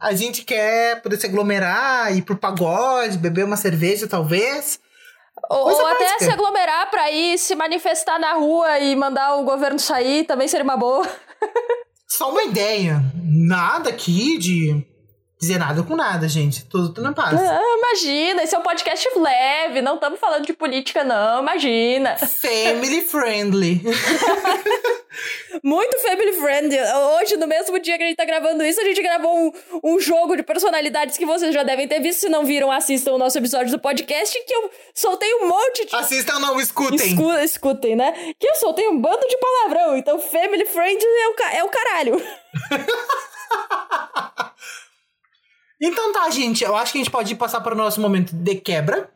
A 0.00 0.12
gente 0.12 0.42
quer 0.42 1.00
poder 1.02 1.16
se 1.20 1.26
aglomerar, 1.26 2.16
ir 2.16 2.22
pro 2.22 2.36
pagode, 2.36 3.18
beber 3.18 3.44
uma 3.44 3.56
cerveja, 3.56 4.08
talvez. 4.08 4.80
Ou, 5.50 5.68
ou 5.68 5.86
até 5.86 6.18
se 6.18 6.30
aglomerar 6.30 6.90
pra 6.90 7.10
ir 7.10 7.38
se 7.38 7.54
manifestar 7.54 8.18
na 8.18 8.32
rua 8.32 8.78
e 8.78 8.96
mandar 8.96 9.36
o 9.36 9.44
governo 9.44 9.78
sair 9.78 10.24
também 10.24 10.48
seria 10.48 10.64
uma 10.64 10.76
boa. 10.76 11.06
Só 12.08 12.30
uma 12.30 12.42
ideia. 12.42 13.02
Nada 13.14 13.90
aqui 13.90 14.38
de 14.38 14.86
dizer 15.38 15.58
nada 15.58 15.82
com 15.82 15.94
nada, 15.96 16.28
gente. 16.28 16.64
Tudo, 16.66 16.88
tudo 16.88 17.02
na 17.02 17.12
paz. 17.12 17.38
Ah, 17.40 17.60
imagina, 17.78 18.42
esse 18.42 18.54
é 18.54 18.58
um 18.58 18.62
podcast 18.62 19.08
leve, 19.18 19.82
não 19.82 19.94
estamos 19.96 20.18
falando 20.18 20.46
de 20.46 20.52
política, 20.52 21.04
não, 21.04 21.42
imagina. 21.42 22.16
Family 22.16 23.02
friendly. 23.02 23.82
Muito 25.62 25.98
family 26.00 26.32
friendly. 26.34 26.78
Hoje, 27.20 27.36
no 27.36 27.46
mesmo 27.46 27.78
dia 27.78 27.96
que 27.96 28.02
a 28.04 28.06
gente 28.06 28.16
tá 28.16 28.24
gravando 28.24 28.62
isso, 28.64 28.80
a 28.80 28.84
gente 28.84 29.02
gravou 29.02 29.34
um, 29.34 29.52
um 29.82 29.98
jogo 29.98 30.36
de 30.36 30.42
personalidades 30.42 31.16
que 31.16 31.24
vocês 31.24 31.54
já 31.54 31.62
devem 31.62 31.88
ter 31.88 32.00
visto. 32.00 32.20
Se 32.20 32.28
não 32.28 32.44
viram, 32.44 32.70
assistam 32.70 33.12
o 33.12 33.18
nosso 33.18 33.38
episódio 33.38 33.72
do 33.72 33.78
podcast, 33.78 34.38
que 34.46 34.54
eu 34.54 34.70
soltei 34.94 35.32
um 35.36 35.48
monte 35.48 35.86
de. 35.86 35.96
Assistam, 35.96 36.38
não 36.38 36.60
escutem. 36.60 36.96
Escu- 37.08 37.32
escutem, 37.38 37.96
né? 37.96 38.12
Que 38.38 38.46
eu 38.46 38.54
soltei 38.56 38.86
um 38.88 39.00
bando 39.00 39.26
de 39.26 39.36
palavrão. 39.38 39.96
Então, 39.96 40.18
family 40.18 40.66
friendly 40.66 41.06
é 41.24 41.28
o, 41.28 41.34
ca- 41.34 41.54
é 41.54 41.64
o 41.64 41.68
caralho. 41.68 42.22
Então 45.80 46.12
tá, 46.12 46.28
gente. 46.30 46.64
Eu 46.64 46.76
acho 46.76 46.92
que 46.92 46.98
a 46.98 47.02
gente 47.02 47.10
pode 47.10 47.34
passar 47.34 47.60
para 47.60 47.74
o 47.74 47.78
nosso 47.78 48.00
momento 48.00 48.34
de 48.34 48.54
quebra. 48.56 49.10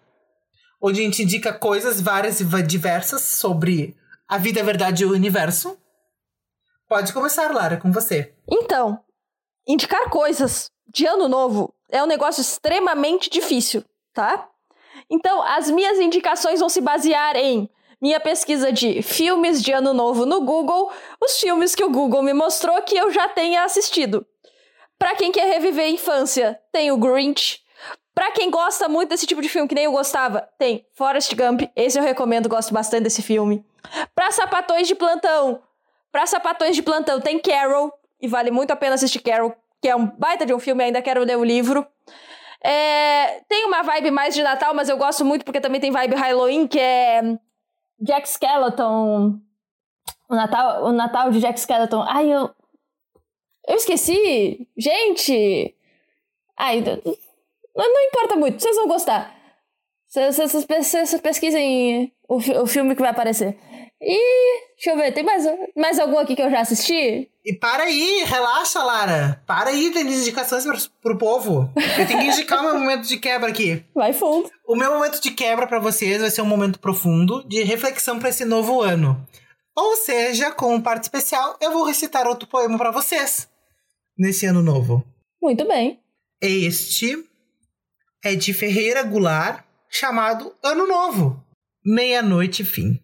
Onde 0.83 1.01
a 1.01 1.05
gente 1.05 1.23
indica 1.23 1.53
coisas 1.53 2.01
várias 2.01 2.41
e 2.41 2.63
diversas 2.63 3.23
sobre 3.23 3.97
a 4.27 4.39
vida, 4.39 4.61
a 4.61 4.65
verdade 4.65 5.03
e 5.03 5.07
o 5.07 5.13
universo. 5.13 5.77
Pode 6.89 7.13
começar, 7.13 7.53
Lara, 7.53 7.77
com 7.77 7.93
você. 7.93 8.35
Então, 8.51 8.99
indicar 9.67 10.09
coisas 10.09 10.71
de 10.93 11.07
ano 11.07 11.29
novo 11.29 11.75
é 11.91 12.03
um 12.03 12.07
negócio 12.07 12.41
extremamente 12.41 13.29
difícil, 13.29 13.85
tá? 14.15 14.49
Então, 15.11 15.43
as 15.43 15.71
minhas 15.71 15.99
indicações 15.99 16.61
vão 16.61 16.69
se 16.69 16.81
basear 16.81 17.37
em 17.37 17.69
minha 18.01 18.19
pesquisa 18.19 18.73
de 18.73 19.03
filmes 19.03 19.63
de 19.63 19.73
ano 19.73 19.93
novo 19.93 20.25
no 20.25 20.41
Google, 20.41 20.91
os 21.23 21.39
filmes 21.39 21.75
que 21.75 21.85
o 21.85 21.91
Google 21.91 22.23
me 22.23 22.33
mostrou 22.33 22.81
que 22.83 22.97
eu 22.97 23.11
já 23.11 23.29
tenha 23.29 23.65
assistido. 23.65 24.27
Pra 25.01 25.17
quem 25.17 25.33
quer 25.33 25.49
reviver 25.49 25.87
a 25.87 25.91
infância, 25.91 26.61
tem 26.71 26.93
o 26.93 26.97
Grinch. 26.97 27.61
Pra 28.15 28.31
quem 28.31 28.51
gosta 28.51 28.89
muito 28.89 29.09
desse 29.09 29.27
tipo 29.27 29.43
de 29.43 29.49
filme, 29.49 29.67
que 29.67 29.75
nem 29.75 29.87
eu 29.87 29.93
gostava, 29.93 30.49
tem 30.57 30.87
Forrest 30.93 31.35
Gump. 31.35 31.63
Esse 31.75 31.99
eu 31.99 32.05
recomendo, 32.05 32.49
gosto 32.49 32.73
bastante 32.73 33.03
desse 33.05 33.23
filme. 33.23 33.65
Pra 34.15 34.31
sapatões 34.31 34.87
de 34.87 34.95
plantão, 34.95 35.61
Pra 36.13 36.27
sapatões 36.27 36.75
de 36.75 36.83
plantão 36.83 37.21
tem 37.21 37.39
Carol, 37.39 37.93
e 38.21 38.27
vale 38.27 38.51
muito 38.51 38.73
a 38.73 38.77
pena 38.77 38.95
assistir 38.95 39.21
Carol, 39.21 39.55
que 39.81 39.89
é 39.89 39.95
um 39.95 40.07
baita 40.07 40.45
de 40.45 40.53
um 40.53 40.59
filme, 40.59 40.83
ainda 40.83 41.01
quero 41.01 41.23
ler 41.25 41.39
o 41.39 41.45
livro. 41.45 41.87
É, 42.63 43.41
tem 43.49 43.65
uma 43.65 43.83
vibe 43.83 44.11
mais 44.11 44.35
de 44.35 44.43
Natal, 44.43 44.75
mas 44.75 44.89
eu 44.89 44.99
gosto 44.99 45.25
muito 45.25 45.45
porque 45.45 45.61
também 45.61 45.81
tem 45.81 45.91
vibe 45.91 46.17
Halloween, 46.17 46.67
que 46.67 46.79
é 46.79 47.39
Jack 48.01 48.29
Skeleton. 48.29 49.39
O 50.29 50.35
Natal, 50.35 50.85
o 50.85 50.93
Natal 50.93 51.31
de 51.31 51.41
Jack 51.41 51.59
Skeleton. 51.59 52.03
Ai, 52.03 52.29
eu. 52.29 52.51
Eu 53.69 53.77
esqueci! 53.77 54.69
Gente! 54.77 55.75
Ai, 56.59 56.81
não, 56.81 57.01
não 57.77 58.01
importa 58.09 58.37
muito, 58.37 58.61
vocês 58.61 58.77
vão 58.77 58.89
gostar. 58.89 59.35
Vocês, 60.09 60.67
pesquisem 61.23 62.13
o, 62.29 62.37
o 62.37 62.67
filme 62.67 62.97
que 62.97 63.01
vai 63.01 63.11
aparecer. 63.11 63.57
E 64.03 64.63
deixa 64.75 64.91
eu 64.91 64.97
ver, 64.97 65.13
tem 65.13 65.23
mais, 65.23 65.45
mais 65.77 65.99
algum 65.99 66.19
aqui 66.19 66.35
que 66.35 66.43
eu 66.43 66.51
já 66.51 66.61
assisti? 66.61 67.31
E 67.45 67.53
para 67.53 67.85
aí, 67.85 68.25
relaxa, 68.25 68.83
Lara. 68.83 69.43
Para 69.47 69.71
aí, 69.71 69.91
tem 69.91 70.03
indicações 70.03 70.65
pro, 70.65 70.79
pro 71.03 71.19
povo. 71.19 71.71
Eu 71.99 72.07
tenho 72.07 72.19
que 72.19 72.27
indicar 72.27 72.61
o 72.61 72.63
meu 72.65 72.79
momento 72.79 73.07
de 73.07 73.19
quebra 73.19 73.51
aqui. 73.51 73.85
Vai 73.95 74.13
fundo. 74.13 74.51
O 74.67 74.75
meu 74.75 74.91
momento 74.91 75.21
de 75.21 75.31
quebra 75.31 75.67
para 75.67 75.79
vocês 75.79 76.21
vai 76.21 76.31
ser 76.31 76.43
um 76.43 76.47
momento 76.47 76.81
profundo 76.81 77.47
de 77.47 77.63
reflexão 77.63 78.19
para 78.19 78.31
esse 78.31 78.45
novo 78.45 78.81
ano. 78.81 79.23
Ou 79.77 79.97
seja, 79.97 80.51
como 80.51 80.83
parte 80.83 81.05
especial, 81.05 81.57
eu 81.61 81.71
vou 81.71 81.85
recitar 81.85 82.27
outro 82.27 82.49
poema 82.49 82.77
para 82.79 82.91
vocês 82.91 83.50
nesse 84.21 84.45
ano 84.45 84.63
novo. 84.63 85.03
Muito 85.41 85.67
bem. 85.67 85.99
Este 86.43 87.27
é 88.23 88.35
de 88.35 88.53
Ferreira 88.53 89.03
Goulart, 89.03 89.65
chamado 89.91 90.55
Ano 90.63 90.87
Novo. 90.87 91.43
Meia-noite 91.83 92.63
fim. 92.63 93.01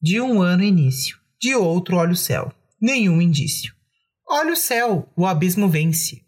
De 0.00 0.20
um 0.20 0.40
ano 0.40 0.62
início. 0.62 1.18
De 1.40 1.56
outro 1.56 1.96
olha 1.96 2.12
o 2.12 2.16
céu. 2.16 2.52
Nenhum 2.80 3.20
indício. 3.20 3.74
Olha 4.28 4.52
o 4.52 4.56
céu, 4.56 5.10
o 5.16 5.26
abismo 5.26 5.68
vence. 5.68 6.24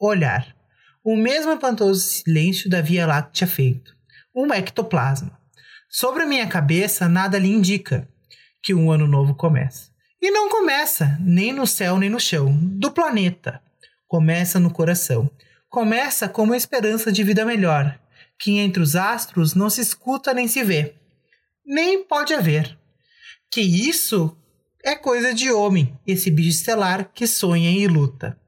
Olhar. 0.00 0.56
O 1.04 1.14
mesmo 1.14 1.52
espantoso 1.52 2.00
silêncio 2.00 2.70
da 2.70 2.80
Via 2.80 3.06
Láctea 3.06 3.46
feito. 3.46 3.94
Um 4.34 4.50
ectoplasma. 4.54 5.38
Sobre 5.90 6.22
a 6.22 6.26
minha 6.26 6.46
cabeça, 6.46 7.10
nada 7.10 7.38
lhe 7.38 7.48
indica 7.48 8.08
que 8.62 8.72
um 8.72 8.90
ano 8.90 9.06
novo 9.06 9.34
começa. 9.34 9.90
E 10.20 10.30
não 10.30 10.48
começa, 10.48 11.18
nem 11.20 11.52
no 11.52 11.66
céu 11.66 11.98
nem 11.98 12.08
no 12.08 12.18
chão, 12.18 12.56
do 12.56 12.90
planeta. 12.90 13.60
Começa 14.12 14.60
no 14.60 14.70
coração. 14.70 15.30
Começa 15.70 16.28
com 16.28 16.42
uma 16.42 16.54
esperança 16.54 17.10
de 17.10 17.24
vida 17.24 17.46
melhor, 17.46 17.98
que 18.38 18.58
entre 18.58 18.82
os 18.82 18.94
astros 18.94 19.54
não 19.54 19.70
se 19.70 19.80
escuta 19.80 20.34
nem 20.34 20.46
se 20.46 20.62
vê, 20.62 20.96
nem 21.64 22.04
pode 22.04 22.34
haver. 22.34 22.78
Que 23.50 23.62
isso 23.62 24.36
é 24.84 24.94
coisa 24.94 25.32
de 25.32 25.50
homem, 25.50 25.98
esse 26.06 26.30
bicho 26.30 26.50
estelar 26.50 27.10
que 27.14 27.26
sonha 27.26 27.70
e 27.70 27.86
luta. 27.86 28.38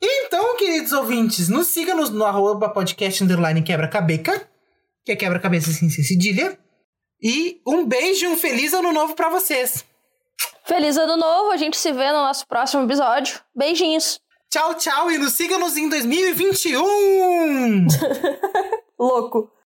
Então, 0.00 0.56
queridos 0.58 0.92
ouvintes, 0.92 1.48
nos 1.48 1.66
siga 1.66 1.92
no, 1.92 2.08
no 2.10 2.24
arroba 2.24 2.68
podcast 2.68 3.24
underline 3.24 3.62
quebra-cabeca, 3.62 4.48
que 5.04 5.10
é 5.10 5.16
quebra-cabeça 5.16 5.72
sem 5.72 5.90
cedilha. 5.90 6.56
E 7.20 7.60
um 7.66 7.84
beijo 7.84 8.26
e 8.26 8.28
um 8.28 8.36
feliz 8.36 8.74
ano 8.74 8.92
novo 8.92 9.16
para 9.16 9.28
vocês. 9.28 9.84
Feliz 10.64 10.96
ano 10.96 11.16
novo, 11.16 11.50
a 11.52 11.56
gente 11.56 11.76
se 11.76 11.92
vê 11.92 12.10
no 12.12 12.22
nosso 12.22 12.46
próximo 12.46 12.84
episódio. 12.84 13.40
Beijinhos. 13.54 14.20
Tchau, 14.50 14.74
tchau 14.74 15.10
e 15.10 15.18
nos 15.18 15.32
siga-nos 15.32 15.76
em 15.76 15.88
2021! 15.88 17.86
Louco. 18.98 19.50